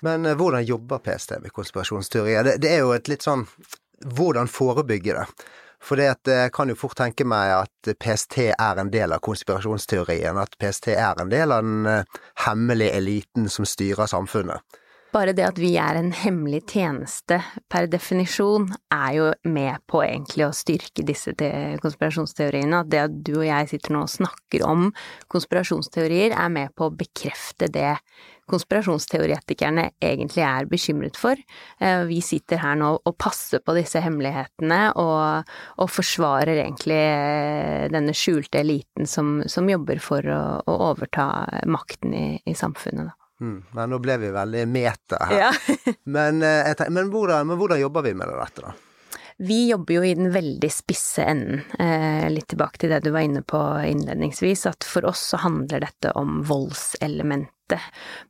Men 0.04 0.28
hvordan 0.36 0.64
jobber 0.64 0.98
PST 1.04 1.38
med 1.40 1.54
konspirasjonsteorier? 1.56 2.44
Det, 2.44 2.56
det 2.62 2.74
er 2.74 2.82
jo 2.84 2.92
et 2.96 3.08
litt 3.08 3.24
sånn 3.24 3.46
hvordan 4.04 4.50
forebygge 4.50 5.16
det? 5.16 5.26
For 5.86 6.00
jeg 6.00 6.50
kan 6.56 6.72
jo 6.72 6.76
fort 6.78 6.96
tenke 6.98 7.24
meg 7.28 7.52
at 7.54 7.92
PST 8.00 8.40
er 8.56 8.80
en 8.80 8.90
del 8.90 9.12
av 9.14 9.22
konspirasjonsteorien, 9.24 10.40
at 10.40 10.56
PST 10.58 10.90
er 10.96 11.20
en 11.22 11.30
del 11.30 11.52
av 11.54 11.62
den 11.62 11.86
eh, 11.90 12.18
hemmelige 12.46 12.96
eliten 12.98 13.48
som 13.52 13.68
styrer 13.68 14.10
samfunnet. 14.10 14.64
Bare 15.14 15.32
det 15.32 15.46
at 15.46 15.58
vi 15.60 15.70
er 15.80 15.96
en 15.96 16.10
hemmelig 16.12 16.64
tjeneste 16.74 17.38
per 17.72 17.86
definisjon, 17.88 18.66
er 18.92 19.12
jo 19.16 19.28
med 19.48 19.84
på 19.88 20.02
egentlig 20.04 20.44
å 20.44 20.52
styrke 20.56 21.04
disse 21.06 21.32
konspirasjonsteoriene. 21.80 22.82
At 22.82 22.90
det 22.92 23.04
at 23.04 23.14
du 23.24 23.36
og 23.38 23.46
jeg 23.46 23.70
sitter 23.70 23.94
nå 23.94 24.02
og 24.04 24.12
snakker 24.12 24.66
om 24.66 24.90
konspirasjonsteorier, 25.32 26.34
er 26.36 26.52
med 26.52 26.74
på 26.76 26.90
å 26.90 26.96
bekrefte 26.98 27.70
det 27.72 27.94
konspirasjonsteoretikerne 28.50 29.88
egentlig 30.02 30.44
er 30.46 30.68
bekymret 30.70 31.18
for. 31.18 31.38
Eh, 31.80 32.04
vi 32.08 32.20
sitter 32.24 32.60
her 32.62 32.78
nå 32.78 32.92
og 32.96 33.16
passer 33.18 33.62
på 33.64 33.74
disse 33.76 34.00
hemmelighetene 34.04 34.80
og, 35.02 35.52
og 35.82 35.92
forsvarer 35.92 36.62
egentlig 36.62 36.98
eh, 37.00 37.86
denne 37.92 38.14
skjulte 38.16 38.62
eliten 38.62 39.08
som, 39.10 39.40
som 39.50 39.68
jobber 39.70 40.00
for 40.02 40.26
å, 40.26 40.42
å, 40.62 40.80
overta 40.90 41.28
makten 41.66 42.14
i, 42.14 42.26
i 42.46 42.56
samfunnet. 42.56 43.10
Da. 43.10 43.16
Mm, 43.40 43.58
men 43.76 43.92
nå 43.92 44.00
ble 44.00 44.16
vi 44.22 44.32
veldig 44.32 44.66
meta 44.70 45.20
her. 45.28 45.38
Ja. 45.46 45.52
men, 46.16 46.42
eh, 46.42 46.72
tenker, 46.74 46.94
men, 46.94 47.10
hvordan, 47.12 47.46
men, 47.48 47.58
hvordan, 47.60 47.80
jobber 47.80 48.06
vi 48.06 48.14
med 48.16 48.32
dette, 48.32 48.64
da? 48.64 48.74
Vi 49.36 49.66
jobber 49.68 49.98
jo 49.98 50.04
i 50.08 50.14
den 50.16 50.30
veldig 50.32 50.70
spisse 50.72 51.26
enden. 51.28 51.60
Eh, 51.78 52.24
litt 52.32 52.48
tilbake 52.48 52.80
til 52.80 52.94
det 52.94 53.02
du 53.04 53.10
var 53.12 53.26
inne 53.26 53.42
på 53.44 53.60
innledningsvis, 53.84 54.64
at 54.70 54.86
for 54.88 55.04
oss 55.10 55.26
så 55.34 55.42
handler 55.42 55.84
dette 55.84 56.14
om 56.16 56.40
voldselementet 56.48 57.52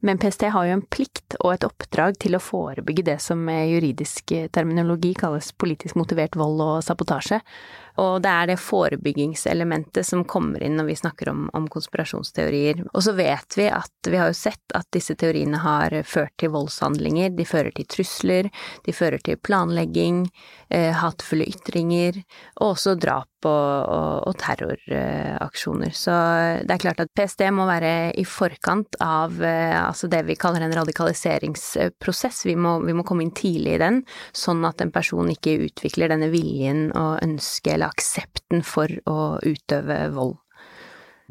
men 0.01 0.21
PST 0.23 0.49
har 0.55 0.69
jo 0.69 0.77
en 0.77 0.85
plikt 0.87 1.37
og 1.43 1.53
et 1.55 1.67
oppdrag 1.67 2.19
til 2.23 2.37
å 2.37 2.43
forebygge 2.43 3.07
det 3.11 3.19
som 3.25 3.43
med 3.45 3.69
juridisk 3.71 4.33
terminologi 4.55 5.15
kalles 5.19 5.53
politisk 5.59 5.99
motivert 5.99 6.39
vold 6.39 6.63
og 6.65 6.79
sabotasje. 6.87 7.43
Og 7.97 8.21
det 8.25 8.29
er 8.31 8.51
det 8.51 8.59
forebyggingselementet 8.61 10.05
som 10.05 10.25
kommer 10.29 10.61
inn 10.65 10.77
når 10.77 10.91
vi 10.91 10.97
snakker 11.01 11.31
om, 11.33 11.47
om, 11.57 11.69
konspirasjonsteorier. 11.73 12.83
Og 12.93 13.05
så 13.07 13.15
vet 13.17 13.57
vi 13.57 13.71
at 13.73 14.11
vi 14.11 14.19
har 14.21 14.29
jo 14.31 14.37
sett 14.37 14.75
at 14.77 14.89
disse 14.93 15.17
teoriene 15.17 15.63
har 15.63 15.97
ført 16.05 16.35
til 16.41 16.53
voldshandlinger, 16.53 17.33
de 17.37 17.47
fører 17.49 17.73
til 17.77 17.89
trusler, 17.97 18.51
de 18.85 18.97
fører 18.97 19.23
til 19.25 19.41
planlegging, 19.41 20.27
eh, 20.69 20.93
hatefulle 20.97 21.49
ytringer, 21.49 22.21
og 22.61 22.75
også 22.75 22.97
drap 23.01 23.49
og, 23.49 23.89
og, 23.89 24.29
og 24.29 24.37
terroraksjoner. 24.43 25.97
Så 25.97 26.13
det 26.67 26.77
er 26.77 26.83
klart 26.83 27.01
at 27.01 27.13
PST 27.17 27.47
må 27.55 27.65
være 27.69 28.13
i 28.21 28.27
forkant 28.29 29.01
av 29.01 29.26
eh, 29.43 29.75
altså 29.81 30.09
det 30.13 30.23
vi 30.29 30.37
kaller 30.39 30.65
en 30.65 30.75
radikaliseringsprosess. 30.77 32.45
Vi 32.47 32.57
må, 32.57 32.79
vi 32.87 32.95
må 32.97 33.05
komme 33.07 33.27
inn 33.27 33.35
tidlig 33.37 33.77
i 33.77 33.83
den, 33.83 34.01
sånn 34.37 34.65
at 34.69 34.83
en 34.85 34.93
person 34.95 35.31
ikke 35.33 35.59
utvikler 35.67 36.13
denne 36.13 36.31
viljen 36.33 36.91
og 36.97 37.23
ønsket 37.25 37.75
eller 37.75 37.95
aksepten 37.95 38.65
for 38.67 38.93
å 39.11 39.37
utøve 39.45 40.01
vold. 40.17 40.37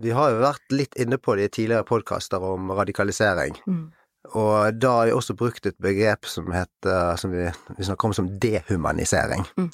Vi 0.03 0.11
har 0.11 0.33
jo 0.33 0.41
vært 0.43 0.73
litt 0.75 0.97
inne 0.99 1.17
på 1.17 1.37
det 1.39 1.47
i 1.47 1.53
tidligere 1.61 1.87
podkaster 1.87 2.43
om 2.43 2.71
radikalisering. 2.75 3.55
Mm. 3.63 3.85
Og 4.35 4.79
da 4.81 4.91
har 4.97 5.09
jeg 5.09 5.15
også 5.15 5.35
brukt 5.37 5.67
et 5.69 5.77
begrep 5.81 6.27
som 6.27 6.49
heter, 6.51 7.15
som 7.21 7.31
vi, 7.31 7.45
vi 7.77 7.87
snakker 7.87 8.09
om 8.09 8.15
som 8.17 8.31
dehumanisering. 8.41 9.45
Mm. 9.55 9.69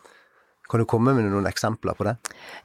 Kan 0.72 0.84
du 0.84 0.88
komme 0.90 1.14
med 1.18 1.28
noen 1.28 1.50
eksempler 1.50 1.98
på 1.98 2.08
det? 2.08 2.16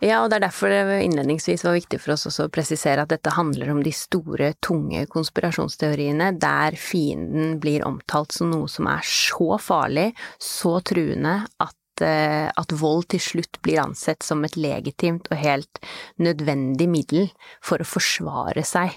Ja, 0.05 0.21
og 0.23 0.31
det 0.31 0.39
er 0.39 0.47
derfor 0.47 0.71
det 0.71 1.01
innledningsvis 1.03 1.67
var 1.67 1.75
viktig 1.75 1.99
for 2.03 2.15
oss 2.15 2.29
også 2.31 2.47
å 2.47 2.53
presisere 2.55 3.03
at 3.03 3.11
dette 3.11 3.35
handler 3.35 3.73
om 3.75 3.83
de 3.83 3.93
store, 3.95 4.53
tunge 4.63 5.03
konspirasjonsteoriene 5.11 6.31
der 6.39 6.79
fienden 6.79 7.59
blir 7.63 7.87
omtalt 7.89 8.37
som 8.37 8.53
noe 8.55 8.71
som 8.71 8.87
er 8.93 9.03
så 9.07 9.57
farlig, 9.63 10.13
så 10.39 10.79
truende, 10.87 11.41
at 11.59 11.75
Eh, 12.05 12.49
at 12.53 12.73
vold 12.77 13.07
til 13.13 13.23
slutt 13.25 13.57
blir 13.65 13.81
ansett 13.81 14.25
som 14.25 14.43
et 14.45 14.57
legitimt 14.61 15.31
og 15.33 15.41
helt 15.41 15.81
nødvendig 16.21 16.89
middel 16.93 17.31
for 17.65 17.81
å 17.81 17.89
forsvare 17.89 18.65
seg 18.69 18.93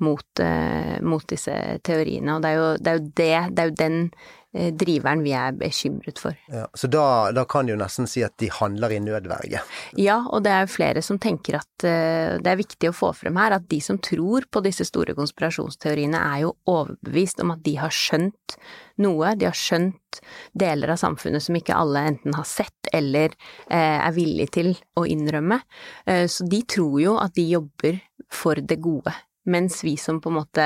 mot, 0.00 0.26
uh, 0.42 0.98
mot 1.02 1.24
disse 1.28 1.54
teoriene. 1.86 2.36
Og 2.36 2.44
det 2.44 2.50
er 2.52 2.58
jo 2.58 2.68
det, 2.76 2.90
er 2.90 3.00
jo 3.00 3.08
det, 3.08 3.32
det 3.56 3.64
er 3.64 3.70
jo 3.70 3.76
den 3.80 3.98
uh, 4.10 4.70
driveren 4.82 5.24
vi 5.26 5.34
er 5.36 5.56
bekymret 5.58 6.22
for. 6.22 6.36
Ja, 6.52 6.66
så 6.74 6.90
da, 6.90 7.04
da 7.36 7.44
kan 7.48 7.68
du 7.68 7.74
jo 7.74 7.80
nesten 7.80 8.08
si 8.10 8.24
at 8.26 8.36
de 8.42 8.50
handler 8.54 8.96
i 8.96 9.00
nødverge? 9.04 9.62
Ja, 10.00 10.20
og 10.28 10.44
det 10.46 10.54
er 10.54 10.66
jo 10.66 10.74
flere 10.74 11.04
som 11.04 11.20
tenker 11.22 11.60
at 11.60 11.86
uh, 11.86 12.36
det 12.40 12.52
er 12.52 12.60
viktig 12.60 12.92
å 12.92 12.96
få 12.96 13.12
frem 13.16 13.40
her 13.40 13.58
at 13.58 13.68
de 13.70 13.80
som 13.84 14.00
tror 14.02 14.48
på 14.50 14.64
disse 14.66 14.86
store 14.88 15.16
konspirasjonsteoriene, 15.18 16.20
er 16.20 16.46
jo 16.46 16.54
overbevist 16.70 17.44
om 17.44 17.54
at 17.56 17.64
de 17.66 17.76
har 17.80 17.94
skjønt 17.94 18.60
noe, 19.00 19.34
de 19.38 19.48
har 19.48 19.56
skjønt 19.56 20.20
deler 20.52 20.92
av 20.92 21.00
samfunnet 21.00 21.44
som 21.44 21.56
ikke 21.56 21.76
alle 21.76 22.04
enten 22.12 22.36
har 22.36 22.46
sett 22.48 22.90
eller 22.92 23.34
eh, 23.70 23.98
er 24.00 24.12
villige 24.16 24.54
til 24.58 24.72
å 24.98 25.06
innrømme. 25.08 25.60
Eh, 26.06 26.26
så 26.30 26.46
de 26.50 26.62
tror 26.68 27.00
jo 27.02 27.16
at 27.22 27.36
de 27.38 27.46
jobber 27.50 28.00
for 28.30 28.60
det 28.60 28.80
gode. 28.82 29.14
Mens 29.44 29.84
vi 29.84 29.96
som 29.96 30.20
på 30.20 30.28
en 30.28 30.36
måte 30.36 30.64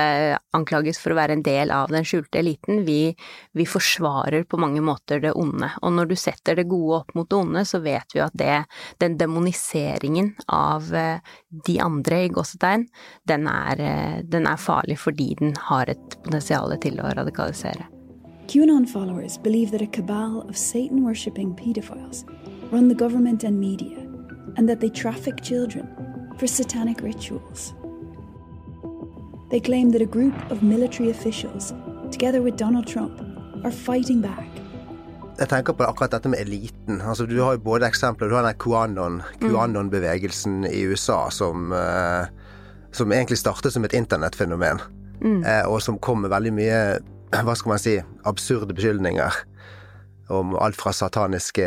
anklages 0.51 0.97
for 0.99 1.13
å 1.13 1.17
være 1.17 1.37
en 1.37 1.43
del 1.45 1.71
av 1.71 1.93
den 1.93 2.03
skjulte 2.03 2.41
eliten, 2.41 2.81
vi, 2.83 3.15
vi, 3.55 3.65
forsvarer 3.65 4.43
på 4.43 4.59
mange 4.59 4.83
måter 4.83 5.21
det 5.23 5.31
onde. 5.31 5.69
Og 5.81 5.93
når 5.95 6.09
du 6.11 6.15
setter 6.19 6.59
det 6.59 6.67
gode 6.67 6.99
opp 6.99 7.15
mot 7.15 7.29
det 7.29 7.37
onde, 7.39 7.63
så 7.65 7.79
vet 7.85 8.15
vi 8.15 8.23
at 8.25 8.35
det, 8.35 8.57
den 8.99 9.15
demoniseringen 9.21 10.33
av 10.51 10.91
eh, 10.91 11.23
de 11.65 11.77
andre, 11.79 12.25
i 12.25 12.33
gåsetegn, 12.35 12.83
den 13.23 13.47
er, 13.47 13.79
eh, 13.79 14.17
den 14.27 14.51
er 14.51 14.59
farlig 14.59 14.99
fordi 14.99 15.31
den 15.39 15.55
har 15.69 15.87
et 15.91 16.19
potensial 16.25 16.75
til 16.83 16.99
å 16.99 17.15
radikalisere. 17.15 17.87
QAnon 18.47 18.85
followers 18.85 19.37
believe 19.37 19.71
that 19.71 19.81
a 19.81 19.87
cabal 19.87 20.43
of 20.49 20.57
Satan 20.57 21.03
worshipping 21.03 21.55
pedophiles 21.55 22.25
run 22.71 22.89
the 22.89 22.95
government 22.95 23.43
and 23.43 23.59
media, 23.59 23.97
and 24.57 24.67
that 24.69 24.81
they 24.81 24.89
traffic 24.89 25.41
children 25.41 25.87
for 26.37 26.45
satanic 26.45 27.01
rituals. 27.01 27.73
They 29.55 29.61
claim 29.61 29.91
that 29.91 30.01
a 30.01 30.05
group 30.05 30.51
of 30.51 30.61
military 30.61 31.09
officials, 31.09 31.73
together 32.11 32.41
with 32.41 32.57
Donald 32.57 32.87
Trump, 32.87 33.21
are 33.63 33.71
fighting 33.71 34.21
back. 34.21 34.49
Jeg 35.39 35.47
tenker 35.47 35.73
på 35.73 35.83
akkurat 35.83 36.11
dette 36.11 36.27
med 36.29 36.41
eliten. 36.41 36.99
Altså, 37.01 37.25
du 37.25 37.39
har 37.39 37.55
jo 37.55 37.61
både 37.63 37.87
eksempler 37.87 38.27
Du 38.27 38.35
har 38.35 38.43
den 38.43 38.57
QAnon, 38.59 39.21
mm. 39.21 39.45
QAnon-bevegelsen 39.47 40.65
i 40.67 40.81
USA 40.83 41.29
som, 41.31 41.71
uh, 41.71 42.27
som 42.91 43.11
egentlig 43.11 43.37
startet 43.37 43.73
som 43.73 43.87
et 43.87 43.95
internettfenomen, 43.95 44.83
mm. 45.21 45.39
uh, 45.47 45.63
og 45.71 45.79
som 45.81 45.99
kom 46.03 46.19
med 46.25 46.35
veldig 46.35 46.53
mye 46.53 46.81
hva 47.31 47.55
skal 47.55 47.77
man 47.77 47.79
si, 47.79 47.95
absurde 48.27 48.75
beskyldninger 48.75 49.39
om 50.27 50.55
alt 50.57 50.77
fra 50.79 50.93
sataniske 50.95 51.65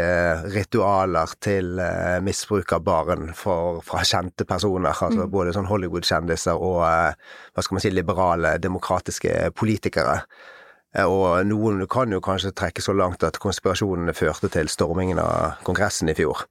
ritualer 0.55 1.33
til 1.43 1.79
uh, 1.79 2.19
misbruk 2.25 2.73
av 2.75 2.85
barn 2.87 3.33
for, 3.37 3.81
fra 3.87 4.03
kjente 4.07 4.47
personer. 4.49 4.91
Altså 4.91 5.27
mm. 5.27 5.33
både 5.33 5.55
sånn 5.55 5.71
Hollywood-kjendiser 5.71 6.59
og 6.59 6.83
uh, 6.83 7.15
hva 7.55 7.65
skal 7.65 7.79
man 7.79 7.85
si, 7.85 7.93
liberale, 7.95 8.57
demokratiske 8.63 9.53
politikere. 9.59 10.21
Uh, 10.97 11.07
og 11.07 11.27
noen 11.47 11.85
kan 11.91 12.15
jo 12.15 12.23
kanskje 12.25 12.55
trekke 12.57 12.83
så 12.83 12.97
langt 12.97 13.27
at 13.27 13.39
konspirasjonene 13.43 14.17
førte 14.17 14.51
til 14.53 14.71
stormingen 14.73 15.23
av 15.23 15.61
Kongressen 15.67 16.11
i 16.11 16.19
fjor. 16.19 16.49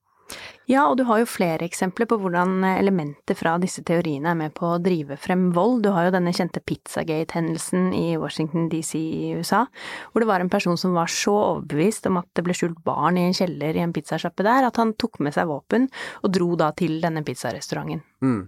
Ja, 0.67 0.81
og 0.89 0.97
du 0.99 1.05
har 1.07 1.21
jo 1.21 1.29
flere 1.31 1.63
eksempler 1.63 2.09
på 2.11 2.17
hvordan 2.19 2.59
elementer 2.67 3.37
fra 3.39 3.53
disse 3.61 3.85
teoriene 3.87 4.33
er 4.33 4.35
med 4.35 4.51
på 4.57 4.73
å 4.73 4.81
drive 4.83 5.15
frem 5.15 5.45
vold. 5.55 5.85
Du 5.85 5.93
har 5.95 6.09
jo 6.09 6.15
denne 6.17 6.33
kjente 6.35 6.59
Pizzagate-hendelsen 6.59 7.93
i 7.95 8.17
Washington 8.19 8.67
DC 8.71 8.97
i 8.99 9.29
USA, 9.39 9.63
hvor 10.11 10.23
det 10.23 10.27
var 10.27 10.43
en 10.43 10.51
person 10.51 10.75
som 10.79 10.97
var 10.97 11.07
så 11.11 11.37
overbevist 11.37 12.11
om 12.11 12.19
at 12.19 12.27
det 12.35 12.43
ble 12.43 12.57
skjult 12.57 12.83
barn 12.83 13.15
i 13.15 13.29
en 13.29 13.37
kjeller 13.37 13.79
i 13.79 13.85
en 13.85 13.95
pizzasjappe 13.95 14.43
der, 14.43 14.67
at 14.67 14.81
han 14.81 14.91
tok 14.99 15.21
med 15.23 15.37
seg 15.37 15.47
våpen 15.47 15.87
og 16.19 16.35
dro 16.35 16.51
da 16.59 16.73
til 16.75 16.99
denne 17.03 17.23
pizzarestauranten. 17.23 18.03
Mm. 18.27 18.43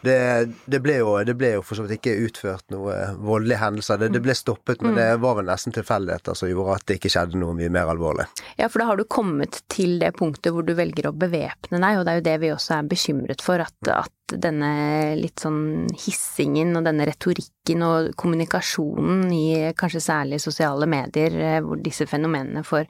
Det, 0.00 0.48
det, 0.64 0.80
ble 0.80 0.96
jo, 1.00 1.12
det, 1.26 1.34
ble 1.36 1.54
jo, 1.56 1.64
for 1.66 1.76
så 1.76 1.84
vidt 1.84 1.98
ikke 1.98 2.16
utført 2.26 2.64
noe 2.72 2.94
voldelige 3.20 3.60
hendelser. 3.60 4.00
Det, 4.00 4.10
det 4.14 4.22
ble 4.24 4.36
stoppet, 4.36 4.80
men 4.80 4.94
mm. 4.94 5.00
det 5.00 5.08
var 5.24 5.36
vel 5.40 5.50
nesten 5.50 5.76
tilfeldigheter 5.76 6.38
som 6.38 6.50
gjorde 6.50 6.78
at 6.78 6.86
det 6.88 7.00
ikke 7.00 7.12
skjedde 7.12 7.40
noe 7.40 7.56
mye 7.58 7.72
mer 7.72 7.92
alvorlig. 7.92 8.28
Ja, 8.60 8.70
for 8.70 8.80
da 8.80 8.88
har 8.90 9.00
du 9.00 9.04
kommet 9.04 9.60
til 9.72 9.98
det 10.00 10.14
punktet 10.18 10.54
hvor 10.54 10.64
du 10.66 10.72
velger 10.78 11.10
å 11.10 11.16
bevæpne 11.16 11.82
deg, 11.82 12.00
og 12.00 12.06
det 12.06 12.14
er 12.14 12.20
jo 12.20 12.26
det 12.30 12.38
vi 12.44 12.54
også 12.54 12.78
er 12.78 12.90
bekymret 12.94 13.44
for, 13.44 13.64
at, 13.64 13.92
at 13.92 14.14
denne 14.38 14.70
litt 15.18 15.42
sånn 15.42 15.88
hissingen 15.98 16.74
og 16.78 16.84
denne 16.86 17.06
retorikken 17.08 17.84
og 17.86 18.10
kommunikasjonen 18.20 19.26
i 19.34 19.72
kanskje 19.78 20.02
særlig 20.04 20.40
sosiale 20.42 20.88
medier, 20.90 21.34
eh, 21.34 21.58
hvor 21.64 21.80
disse 21.82 22.06
fenomenene 22.10 22.62
får, 22.66 22.88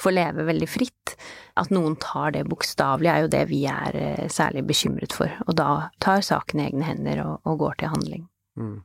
får 0.00 0.16
leve 0.16 0.46
veldig 0.48 0.68
fritt, 0.70 1.16
at 1.60 1.72
noen 1.74 1.96
tar 2.00 2.34
det 2.36 2.46
bokstavelig, 2.50 3.10
er 3.10 3.24
jo 3.24 3.32
det 3.32 3.42
vi 3.50 3.64
er 3.70 3.98
eh, 3.98 4.28
særlig 4.32 4.64
bekymret 4.68 5.16
for. 5.16 5.32
Og 5.46 5.56
da 5.58 5.90
tar 6.02 6.24
saken 6.26 6.62
i 6.62 6.68
egne 6.70 6.88
hender 6.88 7.24
og, 7.26 7.34
og 7.44 7.60
går 7.64 7.80
til 7.82 7.94
handling. 7.94 8.24
Mm. 8.60 8.80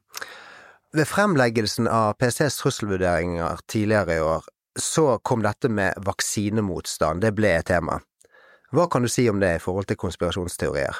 Ved 0.95 1.09
fremleggelsen 1.12 1.89
av 1.91 2.13
PCs 2.21 2.62
trusselvurderinger 2.62 3.65
tidligere 3.67 4.15
i 4.15 4.24
år, 4.24 4.45
så 4.79 5.17
kom 5.24 5.43
dette 5.43 5.71
med 5.71 5.95
vaksinemotstand, 6.03 7.24
det 7.24 7.33
ble 7.35 7.51
et 7.57 7.67
tema. 7.67 8.00
Hva 8.75 8.88
kan 8.91 9.05
du 9.05 9.12
si 9.12 9.27
om 9.31 9.39
det 9.39 9.55
i 9.55 9.62
forhold 9.63 9.88
til 9.88 10.00
konspirasjonsteorier? 10.00 10.97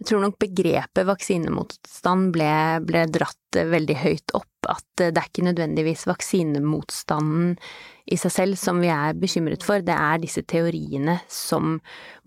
Jeg 0.00 0.08
tror 0.10 0.24
nok 0.24 0.38
begrepet 0.42 1.08
vaksinemotstand 1.08 2.32
ble, 2.34 2.52
ble 2.86 3.04
dratt 3.14 3.60
veldig 3.70 3.96
høyt 4.02 4.34
opp, 4.36 4.68
at 4.68 4.86
det 5.00 5.12
er 5.12 5.28
ikke 5.28 5.46
nødvendigvis 5.46 6.06
vaksinemotstanden 6.10 7.54
i 8.04 8.18
seg 8.20 8.32
selv 8.32 8.58
som 8.60 8.80
vi 8.82 8.90
er 8.92 9.16
bekymret 9.16 9.64
for, 9.64 9.80
det 9.80 9.94
er 9.96 10.20
disse 10.20 10.42
teoriene 10.44 11.16
som 11.30 11.78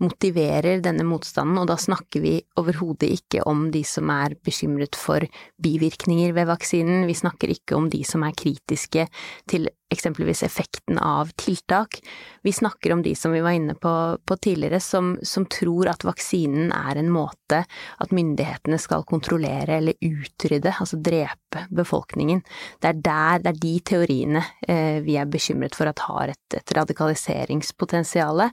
motiverer 0.02 0.82
denne 0.82 1.06
motstanden, 1.06 1.60
og 1.62 1.68
da 1.70 1.78
snakker 1.78 2.22
vi 2.24 2.34
overhodet 2.58 3.10
ikke 3.14 3.44
om 3.46 3.68
de 3.74 3.84
som 3.86 4.10
er 4.14 4.34
bekymret 4.44 4.98
for 4.98 5.22
bivirkninger 5.62 6.34
ved 6.34 6.50
vaksinen, 6.50 7.06
vi 7.06 7.18
snakker 7.18 7.54
ikke 7.54 7.78
om 7.78 7.90
de 7.92 8.02
som 8.06 8.26
er 8.26 8.34
kritiske 8.38 9.06
til 9.50 9.70
eksempelvis 9.88 10.42
effekten 10.44 10.98
av 11.00 11.30
tiltak. 11.36 11.98
Vi 12.42 12.52
snakker 12.52 12.92
om 12.92 13.02
de 13.02 13.14
som 13.16 13.32
vi 13.32 13.40
var 13.40 13.56
inne 13.56 13.74
på, 13.74 13.92
på 14.24 14.36
tidligere, 14.36 14.80
som, 14.84 15.14
som, 15.22 15.46
tror 15.48 15.88
at 15.88 16.04
vaksinen 16.04 16.72
er 16.76 17.00
en 17.00 17.08
måte 17.12 17.62
at 17.64 18.12
myndighetene 18.12 18.78
skal 18.80 19.06
kontrollere 19.08 19.78
eller 19.78 19.96
utrydde, 20.04 20.74
altså 20.74 21.00
drepe 21.00 21.64
befolkningen. 21.72 22.42
Det 22.80 22.90
er 22.90 23.00
der, 23.00 23.44
det 23.44 23.54
er 23.54 23.62
de 23.62 23.74
teoriene 23.92 24.44
eh, 24.68 25.00
vi 25.04 25.16
er 25.16 25.30
bekymret 25.30 25.67
for 25.76 25.90
at 25.90 26.04
har 26.06 26.32
et, 26.32 26.56
et 26.56 26.74
radikaliseringspotensial, 26.78 28.44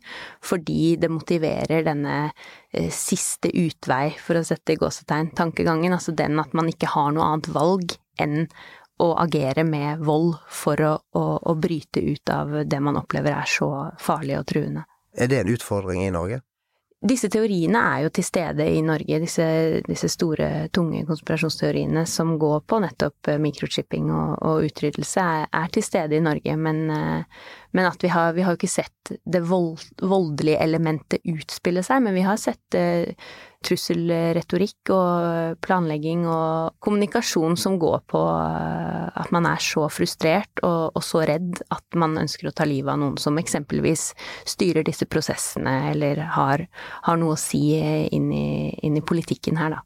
fordi 0.44 0.96
det 1.02 1.12
motiverer 1.12 1.86
denne 1.86 2.16
eh, 2.26 2.90
siste 2.94 3.52
utvei, 3.52 4.10
for 4.20 4.40
å 4.40 4.46
sette 4.48 4.76
i 4.76 4.80
gåsetegn, 4.82 5.34
tankegangen, 5.38 5.96
altså 5.96 6.16
den 6.16 6.40
at 6.42 6.56
man 6.58 6.72
ikke 6.72 6.92
har 6.96 7.14
noe 7.16 7.30
annet 7.30 7.52
valg 7.56 7.96
enn 8.22 8.48
å 9.04 9.12
agere 9.20 9.66
med 9.68 10.04
vold 10.08 10.38
for 10.48 10.80
å, 10.82 10.94
å, 11.20 11.24
å 11.52 11.56
bryte 11.60 12.00
ut 12.00 12.32
av 12.32 12.62
det 12.64 12.80
man 12.80 13.00
opplever 13.00 13.36
er 13.36 13.50
så 13.50 13.70
farlig 14.00 14.38
og 14.40 14.48
truende. 14.52 14.86
Er 15.16 15.32
det 15.32 15.42
en 15.42 15.52
utfordring 15.52 16.06
i 16.06 16.12
Norge? 16.16 16.42
Disse 17.04 17.28
teoriene 17.30 17.82
er 17.92 18.06
jo 18.06 18.12
til 18.16 18.24
stede 18.26 18.66
i 18.72 18.80
Norge, 18.82 19.20
disse, 19.22 19.46
disse 19.86 20.08
store, 20.10 20.70
tunge 20.74 21.04
konspirasjonsteoriene 21.06 22.06
som 22.10 22.38
går 22.40 22.64
på 22.66 22.80
nettopp 22.82 23.30
eh, 23.30 23.42
mikrochipping 23.42 24.08
og, 24.16 24.38
og 24.40 24.70
utryddelse, 24.70 25.22
er, 25.22 25.50
er, 25.52 25.68
til 25.76 25.84
stede 25.86 26.18
i 26.18 26.24
Norge, 26.24 26.56
men, 26.58 26.82
eh, 26.96 27.44
men 27.76 27.90
at 27.90 28.04
vi 28.04 28.08
har, 28.08 28.32
vi 28.34 28.46
har 28.46 28.54
jo 28.54 28.60
ikke 28.62 28.72
sett 28.72 29.12
det 29.28 29.42
vold, 29.46 29.82
voldelige 30.00 30.62
elementet 30.64 31.26
utspille 31.28 31.84
seg, 31.84 32.06
men 32.06 32.16
vi 32.16 32.24
har 32.24 32.40
sett 32.40 32.78
eh, 32.80 33.12
trusselretorikk 33.66 34.92
og 34.96 35.58
planlegging 35.66 36.24
og 36.30 36.78
kommunikasjon 36.86 37.58
som 37.60 37.76
går 37.82 37.98
på 38.12 38.22
eh, 38.32 39.10
at 39.12 39.34
man 39.36 39.50
er 39.50 39.60
så 39.64 39.90
frustrert 39.92 40.64
og, 40.64 40.96
og, 40.96 41.04
så 41.04 41.26
redd 41.28 41.60
at 41.76 42.00
man 42.00 42.16
ønsker 42.22 42.48
å 42.48 42.56
ta 42.56 42.68
livet 42.70 42.94
av 42.94 43.02
noen 43.02 43.20
som 43.22 43.36
eksempelvis 43.42 44.14
styrer 44.48 44.88
disse 44.88 45.10
prosessene 45.12 45.76
eller 45.92 46.24
har, 46.38 46.64
har 47.10 47.20
noe 47.20 47.36
å 47.36 47.42
si 47.42 47.66
inn 47.76 48.32
i, 48.32 48.48
inn 48.88 48.96
i 48.96 49.04
politikken 49.04 49.60
her, 49.60 49.76
da. 49.76 49.84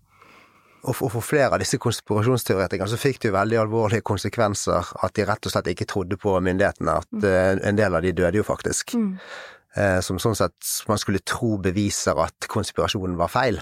Og 0.88 0.95
for 0.95 1.24
flere 1.25 1.51
av 1.51 1.59
disse 1.59 1.79
konspirasjonsteoretikerne 1.81 2.91
så 2.91 3.00
fikk 3.00 3.19
det 3.21 3.31
jo 3.31 3.36
veldig 3.36 3.57
alvorlige 3.59 4.05
konsekvenser 4.07 4.93
at 5.03 5.15
de 5.17 5.25
rett 5.27 5.50
og 5.50 5.53
slett 5.53 5.67
ikke 5.74 5.88
trodde 5.89 6.19
på 6.21 6.38
myndighetene. 6.45 7.00
At 7.01 7.09
mm. 7.12 7.25
Eh, 7.29 7.53
en 7.67 7.79
del 7.79 7.98
av 7.98 8.05
de 8.05 8.13
døde 8.15 8.39
jo 8.39 8.45
faktisk. 8.48 8.95
Mm. 8.95 9.09
Eh, 9.75 10.00
som 10.05 10.21
sånn 10.21 10.38
sett 10.39 10.71
man 10.89 11.01
skulle 11.01 11.21
tro 11.27 11.57
beviser 11.62 12.17
at 12.24 12.48
konspirasjonen 12.51 13.19
var 13.19 13.31
feil. 13.33 13.59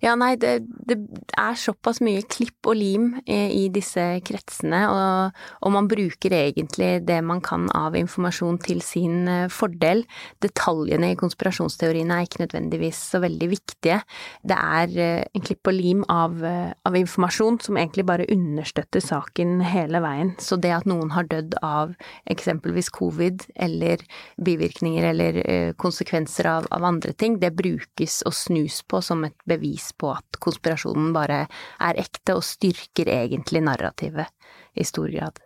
Ja, 0.00 0.14
nei, 0.16 0.32
det, 0.40 0.62
det, 0.88 0.96
er 1.36 1.56
såpass 1.60 1.98
mye 2.00 2.22
klipp 2.24 2.64
og 2.70 2.78
lim 2.78 3.10
i, 3.28 3.36
i 3.52 3.64
disse 3.72 4.00
kretsene, 4.24 4.78
og, 4.88 5.40
og, 5.60 5.72
man 5.74 5.90
bruker 5.90 6.32
egentlig 6.38 7.02
det 7.04 7.18
man 7.24 7.42
kan 7.44 7.66
av 7.76 7.98
informasjon 7.98 8.56
til 8.64 8.80
sin 8.84 9.28
eh, 9.28 9.50
fordel. 9.52 10.06
Detaljene 10.40 11.10
i 11.12 11.18
konspirasjonsteoriene 11.20 12.16
er 12.16 12.28
ikke 12.28 12.40
nødvendigvis 12.46 13.02
så 13.12 13.20
veldig 13.20 13.50
viktige. 13.52 13.98
Det 14.40 14.56
er 14.56 14.96
eh, 14.96 15.26
en 15.36 15.44
klipp 15.44 15.68
og 15.68 15.76
lim 15.76 16.06
av, 16.08 16.40
eh, 16.48 16.72
av 16.88 16.96
informasjon 16.96 17.60
som 17.66 17.76
egentlig 17.76 18.06
bare 18.08 18.28
understøtter 18.32 19.04
saken 19.04 19.60
hele 19.68 20.00
veien. 20.00 20.32
Så 20.40 20.56
det 20.56 20.72
at 20.78 20.88
noen 20.88 21.12
har 21.12 21.28
dødd 21.28 21.58
av 21.60 21.92
eksempelvis 22.32 22.88
covid 22.96 23.44
eller 23.68 24.00
bivirkninger 24.40 25.12
eller 25.12 25.42
konsekvenser 25.80 26.48
av, 26.48 26.72
av 26.72 26.88
andre 26.88 27.12
ting, 27.12 27.36
det 27.42 27.52
brukes 27.58 28.22
og 28.24 28.36
snus 28.36 28.80
på 28.88 29.04
som 29.04 29.28
et 29.28 29.36
bevis 29.48 29.89
på 29.96 30.12
at 30.14 30.40
konspirasjonen 30.42 31.12
bare 31.16 31.44
er 31.80 32.00
ekte, 32.00 32.36
og 32.38 32.46
styrker 32.46 33.10
egentlig 33.12 33.62
narrativet 33.66 34.30
i 34.74 34.86
stor 34.86 35.10
grad. 35.12 35.40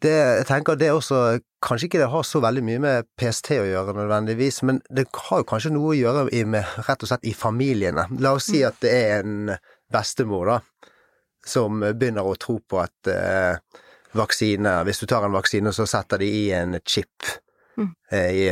Det, 0.00 0.12
jeg 0.40 0.46
tenker 0.48 0.78
det 0.80 0.92
også, 0.94 1.40
Kanskje 1.60 1.90
ikke 1.90 1.98
det 2.00 2.06
har 2.08 2.22
så 2.24 2.40
veldig 2.40 2.62
mye 2.64 2.80
med 2.80 3.08
PST 3.20 3.50
å 3.60 3.66
gjøre 3.68 3.92
nødvendigvis, 3.98 4.62
men 4.64 4.78
det 4.88 5.10
har 5.26 5.42
jo 5.42 5.46
kanskje 5.50 5.74
noe 5.74 5.90
å 5.90 5.98
gjøre 5.98 6.22
med 6.48 6.78
rett 6.86 7.04
og 7.04 7.10
slett 7.10 7.26
i 7.28 7.34
familiene. 7.36 8.06
La 8.16 8.32
oss 8.38 8.46
si 8.48 8.62
mm. 8.62 8.68
at 8.70 8.78
det 8.80 8.92
er 8.96 9.26
en 9.26 9.50
bestemor 9.92 10.48
da, 10.48 10.56
som 11.44 11.82
begynner 11.84 12.24
å 12.24 12.38
tro 12.40 12.56
på 12.64 12.80
at 12.80 13.10
eh, 13.12 13.60
vaksine 14.16 14.72
Hvis 14.88 15.02
du 15.02 15.06
tar 15.06 15.26
en 15.26 15.36
vaksine, 15.36 15.72
så 15.76 15.84
setter 15.86 16.24
de 16.24 16.30
i 16.32 16.46
en 16.56 16.78
chip 16.80 17.28
mm. 17.76 17.92
eh, 18.10 18.30
i, 18.32 18.46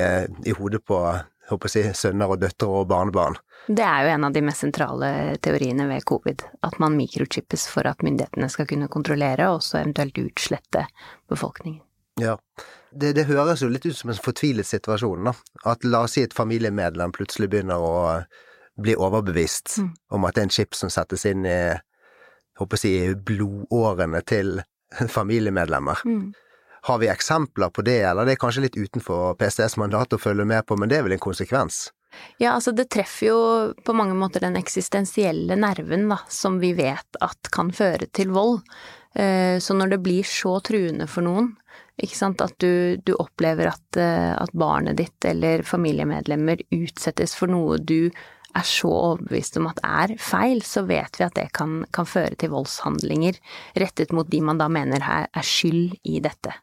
i, 0.45 0.55
hodet 0.59 0.85
på 0.85 1.01
håper 1.49 1.75
jeg, 1.75 1.97
sønner 1.97 2.31
og 2.31 2.41
døtre 2.43 2.69
og 2.69 2.89
barnebarn. 2.91 3.39
Det 3.69 3.85
er 3.85 4.07
jo 4.07 4.15
en 4.15 4.25
av 4.29 4.33
de 4.33 4.43
mest 4.45 4.65
sentrale 4.65 5.11
teoriene 5.45 5.89
ved 5.91 6.05
covid, 6.09 6.45
at 6.65 6.79
man 6.81 6.97
mikrochippes 6.97 7.67
for 7.69 7.89
at 7.89 8.05
myndighetene 8.05 8.49
skal 8.53 8.69
kunne 8.71 8.89
kontrollere 8.93 9.51
og 9.53 9.61
så 9.65 9.83
eventuelt 9.83 10.21
utslette 10.23 10.87
befolkningen. 11.29 11.83
Ja, 12.19 12.39
det, 12.91 13.13
det, 13.15 13.29
høres 13.29 13.63
jo 13.63 13.69
litt 13.71 13.87
ut 13.87 13.97
som 13.97 14.11
en 14.11 14.19
fortvilet 14.19 14.67
situasjon, 14.67 15.29
da. 15.29 15.35
At 15.69 15.85
la 15.87 16.03
oss 16.07 16.17
si 16.17 16.25
et 16.27 16.35
familiemedlem 16.35 17.13
plutselig 17.15 17.51
begynner 17.53 17.85
å 17.85 17.93
bli 18.79 18.97
overbevist 18.97 19.77
mm. 19.83 19.93
om 20.17 20.27
at 20.27 20.37
det 20.37 20.43
er 20.43 20.49
en 20.49 20.55
chip 20.55 20.77
som 20.79 20.91
settes 20.93 21.27
inn 21.29 21.47
i, 21.47 21.61
håper 22.59 22.85
jeg, 22.87 23.19
blodårene 23.27 24.23
til 24.27 24.61
familiemedlemmer. 25.19 26.03
Mm. 26.09 26.31
Har 26.89 26.99
vi 27.03 27.09
eksempler 27.13 27.69
på 27.69 27.83
det, 27.85 28.01
eller 28.09 28.25
det 28.25 28.39
er 28.39 28.41
kanskje 28.41 28.63
litt 28.65 28.77
utenfor 28.81 29.35
PSTs 29.37 29.77
mandat 29.77 30.15
å 30.17 30.21
følge 30.21 30.47
med 30.49 30.65
på, 30.65 30.77
men 30.81 30.89
det 30.89 30.97
er 30.97 31.03
vel 31.05 31.19
en 31.19 31.21
konsekvens? 31.21 31.91
Ja, 32.41 32.55
altså 32.55 32.73
det 32.73 32.89
treffer 32.89 33.27
jo 33.27 33.41
på 33.85 33.93
mange 33.93 34.15
måter 34.17 34.41
den 34.41 34.57
eksistensielle 34.57 35.59
nerven, 35.61 36.07
da, 36.09 36.17
som 36.33 36.57
vi 36.63 36.73
vet 36.79 37.19
at 37.21 37.51
kan 37.53 37.75
føre 37.77 38.09
til 38.17 38.33
vold. 38.33 38.63
Eh, 39.13 39.59
så 39.61 39.77
når 39.77 39.93
det 39.93 39.99
blir 40.07 40.25
så 40.25 40.55
truende 40.65 41.09
for 41.11 41.27
noen, 41.27 41.51
at 41.99 42.55
du, 42.63 42.97
du 43.05 43.13
opplever 43.19 43.69
at, 43.73 43.99
eh, 44.01 44.33
at, 44.33 44.53
barnet 44.57 44.97
ditt 44.97 45.25
eller 45.29 45.67
familiemedlemmer 45.67 46.63
utsettes 46.71 47.35
for 47.35 47.51
noe 47.51 47.77
du 47.83 48.09
er 48.57 48.65
så 48.65 48.89
overbevist 48.89 49.59
om 49.61 49.69
at 49.69 49.83
er 49.85 50.15
feil, 50.17 50.63
så 50.65 50.87
vet 50.89 51.19
vi 51.19 51.27
at 51.27 51.37
det 51.37 51.51
kan, 51.53 51.83
kan 51.93 52.09
føre 52.09 52.39
til 52.39 52.55
voldshandlinger 52.55 53.37
rettet 53.77 54.15
mot 54.17 54.31
de 54.31 54.41
man 54.41 54.63
da 54.63 54.71
mener 54.73 55.03
er, 55.03 55.29
er 55.29 55.45
skyld 55.45 55.99
i 56.09 56.23
dette. 56.25 56.55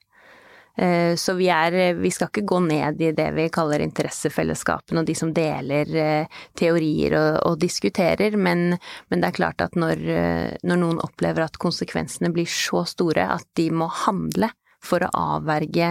Eh, 0.78 1.16
så 1.16 1.34
vi 1.34 1.48
er 1.48 1.94
Vi 1.96 2.12
skal 2.12 2.28
ikke 2.28 2.44
gå 2.48 2.60
ned 2.66 3.02
i 3.02 3.12
det 3.16 3.30
vi 3.38 3.48
kaller 3.54 3.84
interessefellesskapene 3.86 5.02
og 5.02 5.08
de 5.08 5.16
som 5.16 5.32
deler 5.36 5.92
eh, 5.96 6.42
teorier 6.58 7.16
og, 7.16 7.40
og 7.48 7.62
diskuterer, 7.62 8.36
men, 8.36 8.76
men, 9.08 9.22
det 9.22 9.30
er 9.30 9.38
klart 9.40 9.64
at 9.64 9.80
når, 9.80 10.04
eh, 10.04 10.50
når, 10.68 10.82
noen 10.82 11.00
opplever 11.04 11.46
at 11.46 11.62
konsekvensene 11.62 12.34
blir 12.36 12.50
så 12.50 12.84
store 12.88 13.30
at 13.38 13.48
de 13.56 13.70
må 13.72 13.88
handle 14.04 14.52
for 14.86 15.02
å 15.02 15.10
avverge, 15.18 15.88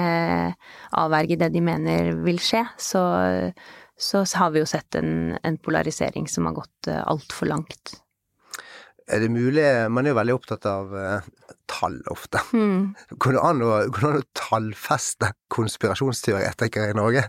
avverge 0.94 1.38
det 1.40 1.48
de 1.50 1.62
mener 1.64 2.12
vil 2.22 2.36
skje, 2.38 2.60
så, 2.78 3.00
så 3.98 4.20
har 4.38 4.52
vi 4.54 4.62
jo 4.62 4.68
sett 4.70 4.94
en, 5.00 5.34
en 5.34 5.56
polarisering 5.58 6.28
som 6.30 6.46
har 6.46 6.54
gått 6.60 6.90
altfor 6.92 7.50
langt. 7.50 7.96
Er 9.10 9.24
det 9.24 9.32
mulig 9.34 9.66
Man 9.90 10.06
er 10.06 10.14
jo 10.14 10.20
veldig 10.20 10.36
opptatt 10.38 10.68
av 10.70 10.94
tall 11.70 12.00
ofte. 12.12 12.40
Mm. 12.52 12.94
Går 13.18 13.36
det 13.36 13.44
an 13.44 13.62
å, 13.64 13.70
an 13.88 14.18
å 14.20 14.24
tallfeste 14.36 15.32
konspirasjonsteoretikere 15.54 16.92
i 16.92 16.96
Norge? 16.98 17.24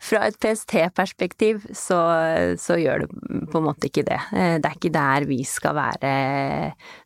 Fra 0.00 0.22
et 0.26 0.38
PST-perspektiv 0.40 1.66
så, 1.76 1.98
så, 2.58 2.78
gjør 2.80 3.04
det 3.04 3.08
på 3.52 3.60
en 3.60 3.66
måte 3.66 3.90
ikke 3.90 4.06
det. 4.08 4.20
Eh, 4.32 4.56
det 4.60 4.70
er 4.70 4.78
ikke 4.78 4.92
der 4.94 5.26
vi 5.28 5.42
skal 5.48 5.76
være 5.76 6.12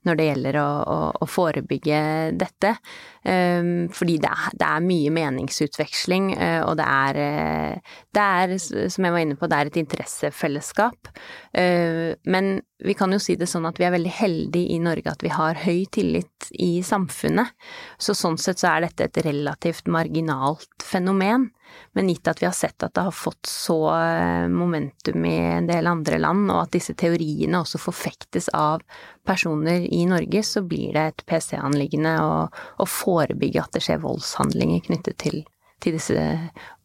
når 0.07 0.21
det 0.21 0.29
gjelder 0.29 0.61
å, 0.63 0.69
å, 0.95 0.99
å 1.25 1.29
forebygge 1.29 1.99
dette. 2.39 2.77
Um, 3.25 3.87
fordi 3.89 4.19
det 4.21 4.29
er, 4.29 4.57
det 4.61 4.67
er, 4.69 4.83
mye 4.85 5.13
meningsutveksling, 5.17 6.27
uh, 6.37 6.61
og 6.69 6.75
det 6.77 6.85
er, 6.85 7.21
uh, 7.25 7.95
det 8.13 8.25
er, 8.45 8.53
som 8.61 9.07
jeg 9.07 9.15
var 9.15 9.25
inne 9.25 9.39
på, 9.41 9.49
det 9.49 9.59
er 9.59 9.71
et 9.71 9.79
interessefellesskap. 9.81 11.09
Men 11.55 12.49
vi 12.85 12.95
kan 12.99 13.13
jo 13.15 13.21
si 13.23 13.37
det 13.39 13.47
sånn 13.49 13.67
at 13.69 13.79
vi 13.79 13.87
er 13.87 13.95
veldig 13.95 14.13
heldige 14.13 14.75
i 14.75 14.81
Norge 14.83 15.13
at 15.13 15.23
vi 15.25 15.31
har 15.33 15.61
høy 15.63 15.85
tillit 15.95 16.49
i 16.53 16.64
samfunnet. 16.87 17.53
Så 17.99 18.15
sånn 18.17 18.39
sett 18.41 18.63
så 18.63 18.73
er 18.73 18.87
dette 18.87 19.09
et 19.09 19.21
relativt 19.27 19.89
marginalt 19.91 20.85
fenomen. 20.85 21.51
Men 21.93 22.09
gitt 22.11 22.29
at 22.31 22.43
vi 22.43 22.47
har 22.47 22.55
sett 22.55 22.83
at 22.87 22.95
det 22.95 23.05
har 23.07 23.15
fått 23.15 23.49
så 23.51 23.79
eh, 23.97 24.47
momentum 24.51 25.25
i 25.27 25.35
en 25.57 25.67
del 25.67 25.89
andre 25.91 26.19
land, 26.23 26.47
og 26.53 26.65
at 26.65 26.75
disse 26.77 26.95
teoriene 26.99 27.61
også 27.63 27.81
forfektes 27.83 28.51
av 28.55 28.85
personer 29.27 29.87
i 29.87 30.05
Norge, 30.11 30.43
så 30.47 30.63
blir 30.67 30.95
det 30.95 31.07
et 31.09 31.25
PC-anliggende 31.31 32.15
å, 32.23 32.35
å, 32.79 32.89
forebygge 32.89 33.63
at 33.65 33.75
det 33.75 33.85
skjer 33.87 34.03
voldshandlinger 34.05 34.85
knyttet 34.89 35.19
til, 35.25 35.43
til 35.83 35.99
disse 35.99 36.29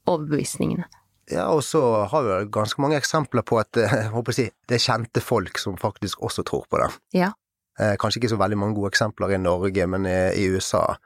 overbevisningene. 0.10 0.88
Ja, 1.30 1.46
og 1.54 1.62
så 1.62 1.82
har 2.10 2.26
vi 2.26 2.38
ganske 2.50 2.82
mange 2.82 2.98
eksempler 2.98 3.46
på 3.46 3.60
at 3.62 3.78
eh, 3.78 4.10
si, 4.34 4.50
det 4.70 4.80
er 4.80 4.86
kjente 4.86 5.22
folk 5.22 5.62
som 5.62 5.78
faktisk 5.78 6.24
også 6.26 6.46
tror 6.48 6.66
på 6.70 6.82
det. 6.82 6.90
Ja. 7.22 7.34
Eh, 7.80 7.96
kanskje 8.00 8.20
ikke 8.20 8.34
så 8.34 8.40
veldig 8.40 8.58
mange 8.60 8.76
gode 8.76 8.92
eksempler 8.92 9.36
i 9.36 9.40
Norge, 9.40 9.86
men 9.88 10.08
i, 10.10 10.48
USA 10.52 10.98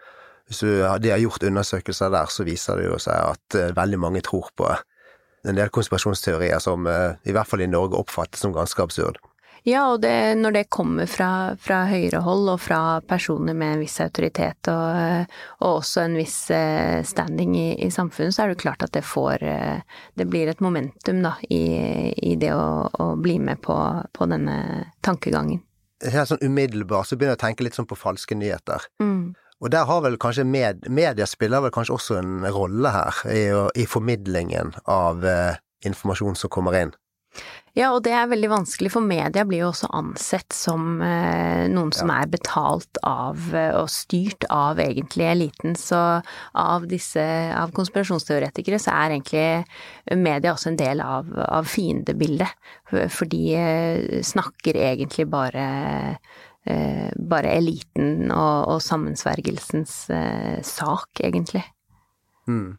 Hvis 0.50 0.64
de 1.00 1.12
har 1.12 1.22
gjort 1.22 1.44
undersøkelser 1.44 2.10
der, 2.10 2.26
så 2.30 2.44
viser 2.44 2.80
det 2.80 2.90
jo 2.90 2.98
seg 3.00 3.16
at 3.16 3.56
uh, 3.56 3.70
veldig 3.78 4.00
mange 4.00 4.22
tror 4.22 4.50
på 4.60 4.68
en 5.48 5.56
del 5.56 5.72
konspirasjonsteorier 5.72 6.60
som 6.60 6.84
uh, 6.84 7.16
i 7.24 7.32
hvert 7.32 7.48
fall 7.48 7.64
i 7.64 7.70
Norge 7.70 7.96
oppfattes 7.96 8.44
som 8.44 8.52
ganske 8.52 8.84
absurd. 8.84 9.22
Ja, 9.64 9.86
og 9.94 10.02
det, 10.04 10.36
når 10.36 10.58
det 10.58 10.66
kommer 10.68 11.08
fra, 11.08 11.56
fra 11.56 11.86
høyrehold 11.88 12.50
og 12.52 12.60
fra 12.60 13.00
personer 13.08 13.56
med 13.56 13.78
en 13.78 13.84
viss 13.86 13.96
autoritet 14.04 14.68
og, 14.68 15.32
og 15.64 15.78
også 15.80 16.04
en 16.04 16.18
viss 16.20 16.40
standing 17.08 17.56
i, 17.56 17.68
i, 17.86 17.88
samfunnet, 17.88 18.36
så 18.36 18.44
er 18.44 18.52
det 18.52 18.60
klart 18.66 18.84
at 18.84 18.92
det 18.92 19.06
får 19.08 19.48
Det 20.20 20.28
blir 20.28 20.52
et 20.52 20.60
momentum 20.60 21.24
da 21.24 21.38
i, 21.48 21.64
i 22.12 22.36
det 22.36 22.52
å, 22.52 22.90
å, 22.92 23.14
bli 23.16 23.40
med 23.40 23.64
på, 23.64 23.78
på 24.12 24.28
denne 24.28 24.90
tankegangen 25.00 25.64
helt 26.02 26.32
sånn 26.32 26.44
umiddelbart 26.44 27.10
så 27.10 27.18
begynner 27.18 27.38
jeg 27.38 27.42
å 27.42 27.46
tenke 27.46 27.66
litt 27.68 27.78
sånn 27.78 27.90
på 27.90 28.00
falske 28.00 28.38
nyheter. 28.38 28.88
Mm. 29.04 29.34
Og 29.64 29.72
der 29.72 29.88
har 29.88 30.02
vel 30.04 30.18
kanskje 30.20 30.44
med, 30.48 30.88
media 30.92 31.28
spiller 31.30 31.64
vel 31.64 31.72
kanskje 31.72 31.96
også 31.96 32.18
en 32.20 32.48
rolle 32.52 32.92
her, 32.92 33.22
i, 33.32 33.44
i 33.80 33.86
formidlingen 33.88 34.74
av 34.92 35.24
eh, 35.28 35.62
informasjon 35.88 36.36
som 36.40 36.52
kommer 36.52 36.76
inn. 36.82 36.92
Ja, 37.74 37.88
og 37.96 38.04
det 38.06 38.12
er 38.14 38.28
veldig 38.30 38.52
vanskelig, 38.52 38.92
for 38.94 39.02
media 39.02 39.42
blir 39.50 39.64
jo 39.64 39.72
også 39.72 39.88
ansett 39.98 40.54
som 40.54 41.00
eh, 41.02 41.64
noen 41.74 41.90
som 41.96 42.12
ja. 42.12 42.20
er 42.22 42.30
betalt 42.30 43.00
av 43.02 43.48
eh, 43.50 43.72
og 43.80 43.90
styrt 43.90 44.46
av 44.54 44.78
egentlig 44.84 45.26
eliten. 45.26 45.74
Så 45.80 45.98
av 46.62 46.86
disse, 46.92 47.24
av 47.58 47.74
konspirasjonsteoretikere, 47.74 48.78
så 48.78 48.94
er 48.94 49.16
egentlig 49.16 50.22
media 50.22 50.54
også 50.54 50.70
en 50.70 50.80
del 50.84 51.02
av, 51.02 51.34
av 51.48 51.66
fiendebildet. 51.66 52.54
For 52.94 53.26
de 53.32 53.42
eh, 53.58 54.22
snakker 54.22 54.78
egentlig 54.78 55.26
bare 55.34 55.66
eh, 56.70 57.10
bare 57.18 57.58
eliten 57.58 58.30
og, 58.30 58.70
og 58.70 58.86
sammensvergelsens 58.86 59.98
eh, 60.14 60.62
sak, 60.62 61.26
egentlig. 61.26 61.66
Mm. 62.46 62.78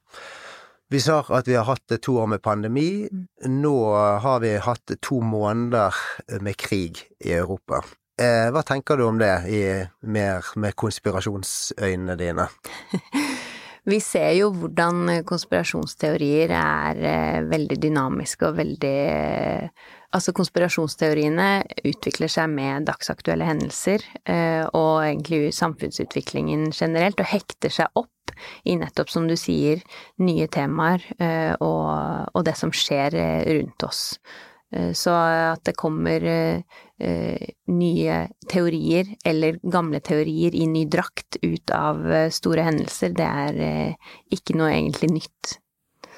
Vi 0.93 1.01
sa 1.01 1.23
at 1.29 1.49
vi 1.49 1.57
har 1.57 1.65
hatt 1.65 1.95
to 2.03 2.19
år 2.21 2.27
med 2.35 2.43
pandemi. 2.43 3.09
Nå 3.49 3.77
har 4.21 4.41
vi 4.45 4.57
hatt 4.63 4.97
to 5.01 5.21
måneder 5.21 5.95
med 6.41 6.57
krig 6.61 7.01
i 7.25 7.33
Europa. 7.33 7.83
Eh, 8.21 8.47
hva 8.55 8.63
tenker 8.63 8.97
du 8.97 9.09
om 9.09 9.19
det, 9.19 9.33
i, 9.51 9.63
mer 10.07 10.47
med 10.61 10.77
konspirasjonsøynene 10.79 12.15
dine? 12.21 12.47
Vi 13.85 13.99
ser 14.01 14.31
jo 14.39 14.49
hvordan 14.57 15.21
konspirasjonsteorier 15.29 16.55
er 16.57 17.03
eh, 17.05 17.43
veldig 17.51 17.77
dynamiske 17.83 18.49
og 18.49 18.57
veldig 18.63 18.97
Altså, 20.15 20.31
konspirasjonsteoriene 20.31 21.65
utvikler 21.91 22.31
seg 22.31 22.53
med 22.53 22.85
dagsaktuelle 22.87 23.49
hendelser, 23.49 24.05
eh, 24.31 24.63
og 24.71 25.03
egentlig 25.03 25.49
samfunnsutviklingen 25.57 26.69
generelt, 26.71 27.19
og 27.19 27.27
hekter 27.33 27.75
seg 27.75 27.99
opp 27.99 28.35
i 28.63 28.77
nettopp, 28.79 29.11
som 29.11 29.27
du 29.27 29.35
sier, 29.39 29.83
nye 30.23 30.47
temaer 30.47 31.03
eh, 31.19 31.55
og, 31.59 32.41
det 32.47 32.55
som 32.59 32.71
skjer 32.75 33.19
eh, 33.19 33.43
rundt 33.59 33.87
oss. 33.87 34.05
Så 34.75 35.13
at 35.15 35.61
det 35.69 35.77
kommer 35.79 36.25
nye 37.71 38.15
teorier, 38.51 39.13
eller 39.25 39.61
gamle 39.71 40.01
teorier 40.03 40.57
i 40.59 40.65
ny 40.67 40.83
drakt 40.91 41.39
ut 41.45 41.71
av 41.71 42.01
store 42.35 42.65
hendelser, 42.67 43.13
det 43.15 43.29
er 43.29 43.61
ikke 44.35 44.57
noe 44.59 44.73
egentlig 44.73 45.13
nytt. 45.13 45.53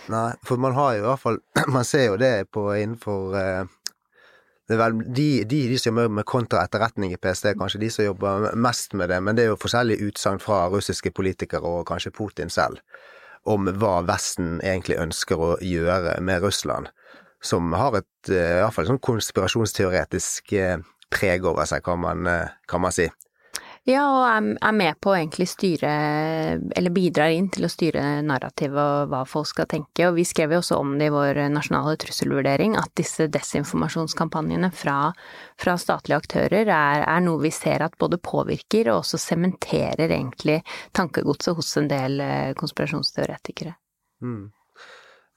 Nei, 0.08 0.30
for 0.46 0.62
man 0.62 0.76
har 0.78 0.94
jo 0.96 1.02
i 1.02 1.08
hvert 1.10 1.24
fall 1.24 1.38
Man 1.74 1.84
ser 1.84 2.04
jo 2.12 2.16
det 2.20 2.46
på 2.54 2.68
innenfor 2.78 3.34
vel 4.74 4.98
de, 5.14 5.44
de, 5.44 5.68
de 5.68 5.78
som 5.78 5.94
jobber 5.94 6.14
med 6.18 6.26
kontraetterretning 6.26 7.12
i 7.14 7.18
PST, 7.22 7.52
kanskje 7.58 7.80
de 7.80 7.90
som 7.90 8.04
jobber 8.08 8.48
mest 8.58 8.96
med 8.98 9.12
det, 9.12 9.20
men 9.22 9.36
det 9.36 9.44
er 9.44 9.52
jo 9.52 9.60
forskjellige 9.62 10.08
utsagn 10.08 10.42
fra 10.42 10.64
russiske 10.72 11.12
politikere 11.14 11.62
og 11.62 11.86
kanskje 11.86 12.14
Putin 12.16 12.50
selv 12.50 12.82
om 13.46 13.68
hva 13.78 14.00
Vesten 14.08 14.56
egentlig 14.58 14.98
ønsker 14.98 15.38
å 15.38 15.52
gjøre 15.62 16.16
med 16.18 16.42
Russland, 16.42 16.90
som 17.46 17.72
har 17.78 18.00
et 18.00 18.10
hvert 18.26 18.62
iallfall 18.62 18.90
sånn 18.90 19.04
konspirasjonsteoretisk 19.04 20.56
eh, 20.58 20.80
preg 21.12 21.46
over 21.46 21.66
seg, 21.68 21.84
kan 21.84 22.00
man, 22.00 22.26
eh, 22.26 22.48
kan 22.66 22.80
man 22.80 22.92
si. 22.92 23.08
Ja, 23.86 24.02
og 24.02 24.58
er 24.58 24.72
med 24.74 24.96
på 24.98 25.12
å 25.12 25.14
egentlig 25.14 25.46
styre, 25.46 25.90
eller 26.74 26.90
bidrar 26.90 27.30
inn 27.30 27.46
til 27.54 27.68
å 27.68 27.70
styre 27.70 28.18
narrativet 28.26 28.80
og 28.82 29.12
hva 29.12 29.20
folk 29.24 29.46
skal 29.46 29.68
tenke. 29.70 30.08
Og 30.08 30.16
vi 30.16 30.24
skrev 30.26 30.50
jo 30.50 30.58
også 30.58 30.80
om 30.82 30.96
det 30.98 31.06
i 31.06 31.14
vår 31.14 31.38
nasjonale 31.54 31.94
trusselvurdering, 32.02 32.74
at 32.74 32.90
disse 32.98 33.28
desinformasjonskampanjene 33.30 34.72
fra, 34.74 35.12
fra 35.54 35.76
statlige 35.78 36.18
aktører 36.18 36.66
er, 36.66 37.06
er, 37.06 37.22
noe 37.22 37.44
vi 37.44 37.54
ser 37.54 37.86
at 37.86 37.94
både 38.02 38.18
påvirker 38.18 38.90
og 38.90 39.04
også 39.04 39.22
sementerer 39.22 40.10
egentlig 40.10 40.64
tankegodset 40.90 41.54
hos 41.54 41.70
en 41.78 41.86
del 41.94 42.18
eh, 42.26 42.54
konspirasjonsteoretikere. 42.58 43.78
Mm. 44.26 44.48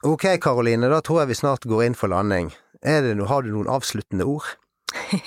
Ok, 0.00 0.24
Karoline, 0.40 0.88
da 0.88 1.02
tror 1.04 1.20
jeg 1.20 1.34
vi 1.34 1.40
snart 1.42 1.66
går 1.68 1.84
inn 1.84 1.94
for 1.98 2.08
landing. 2.08 2.54
Det, 2.80 3.12
har 3.28 3.42
du 3.44 3.50
noen 3.52 3.68
avsluttende 3.68 4.24
ord? 4.24 4.46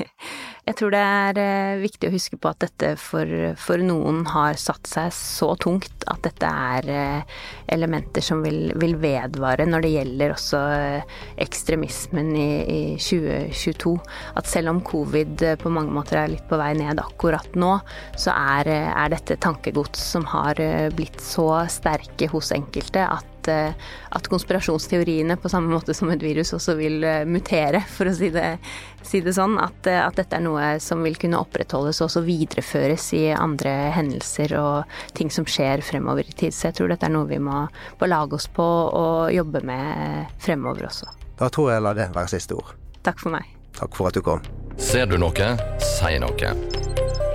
Jeg 0.64 0.78
tror 0.80 0.94
det 0.94 1.00
er 1.04 1.38
eh, 1.44 1.82
viktig 1.82 2.08
å 2.08 2.14
huske 2.14 2.38
på 2.40 2.48
at 2.48 2.62
dette 2.64 2.94
for, 3.00 3.28
for, 3.60 3.82
noen 3.84 4.22
har 4.32 4.56
satt 4.60 4.88
seg 4.88 5.10
så 5.12 5.50
tungt 5.60 6.06
at 6.08 6.22
dette 6.24 6.48
er 6.48 6.88
eh, 6.88 7.34
elementer 7.76 8.24
som 8.24 8.40
vil, 8.46 8.72
vil 8.80 8.96
vedvare 9.02 9.68
når 9.68 9.84
det 9.84 9.92
gjelder 9.92 10.36
også 10.38 10.62
eh, 10.78 11.18
ekstremismen 11.44 12.32
i, 12.32 12.48
i, 12.64 12.80
2022. 12.96 13.94
At 14.40 14.48
selv 14.48 14.72
om 14.72 14.80
covid 14.88 15.44
på 15.60 15.74
mange 15.76 15.92
måter 16.00 16.22
er 16.22 16.32
litt 16.32 16.48
på 16.48 16.60
vei 16.64 16.72
ned 16.80 17.04
akkurat 17.04 17.60
nå, 17.60 17.76
så 18.16 18.32
er, 18.56 18.72
er 18.88 19.14
dette 19.14 19.38
tankegods 19.44 20.02
som 20.16 20.26
har 20.32 20.64
blitt 20.96 21.20
så 21.22 21.50
sterke 21.72 22.32
hos 22.32 22.56
enkelte 22.56 23.04
at 23.04 23.33
at, 23.52 24.30
konspirasjonsteoriene, 24.32 25.38
på 25.42 25.52
samme 25.52 25.74
måte 25.74 25.96
som 25.98 26.12
et 26.14 26.24
virus, 26.24 26.54
også 26.56 26.78
vil 26.80 27.04
mutere, 27.30 27.84
for 27.90 28.10
å 28.10 28.16
si 28.16 28.30
det, 28.34 28.58
si 29.06 29.22
det 29.26 29.36
sånn. 29.36 29.58
At, 29.62 29.88
at, 29.88 30.18
dette 30.20 30.40
er 30.40 30.46
noe 30.46 30.68
som 30.84 31.04
vil 31.06 31.18
kunne 31.20 31.42
opprettholdes 31.42 32.02
og 32.02 32.10
også 32.10 32.24
videreføres 32.26 33.10
i 33.18 33.26
andre 33.36 33.74
hendelser 33.98 34.56
og 34.60 34.96
ting 35.18 35.32
som 35.34 35.48
skjer 35.50 35.84
fremover 35.86 36.28
i 36.28 36.38
tid. 36.46 36.56
Så 36.56 36.70
jeg 36.70 36.80
tror 36.80 36.94
dette 36.94 37.10
er 37.10 37.16
noe 37.16 37.30
vi 37.30 37.42
må 37.44 37.66
belage 38.02 38.40
oss 38.40 38.50
på 38.52 38.64
og 38.64 39.34
jobbe 39.34 39.64
med 39.68 40.32
fremover 40.44 40.88
også. 40.90 41.10
Da 41.40 41.50
tror 41.50 41.72
jeg 41.72 41.80
jeg 41.80 41.88
lar 41.88 41.98
det 41.98 42.10
være 42.16 42.36
siste 42.36 42.58
ord. 42.58 42.76
Takk 43.04 43.20
for 43.20 43.36
meg. 43.36 43.50
Takk 43.74 43.98
for 43.98 44.10
at 44.10 44.18
du 44.18 44.22
kom. 44.26 44.44
Ser 44.78 45.10
du 45.10 45.18
noe, 45.20 45.54
si 45.82 46.14
noe. 46.22 46.54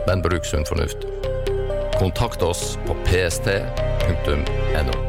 Men 0.09 0.25
bruk 0.25 0.47
sunn 0.49 0.67
fornuft. 0.69 1.05
Kontakt 1.99 2.43
oss 2.47 2.77
på 2.87 2.97
pst.no. 3.05 5.08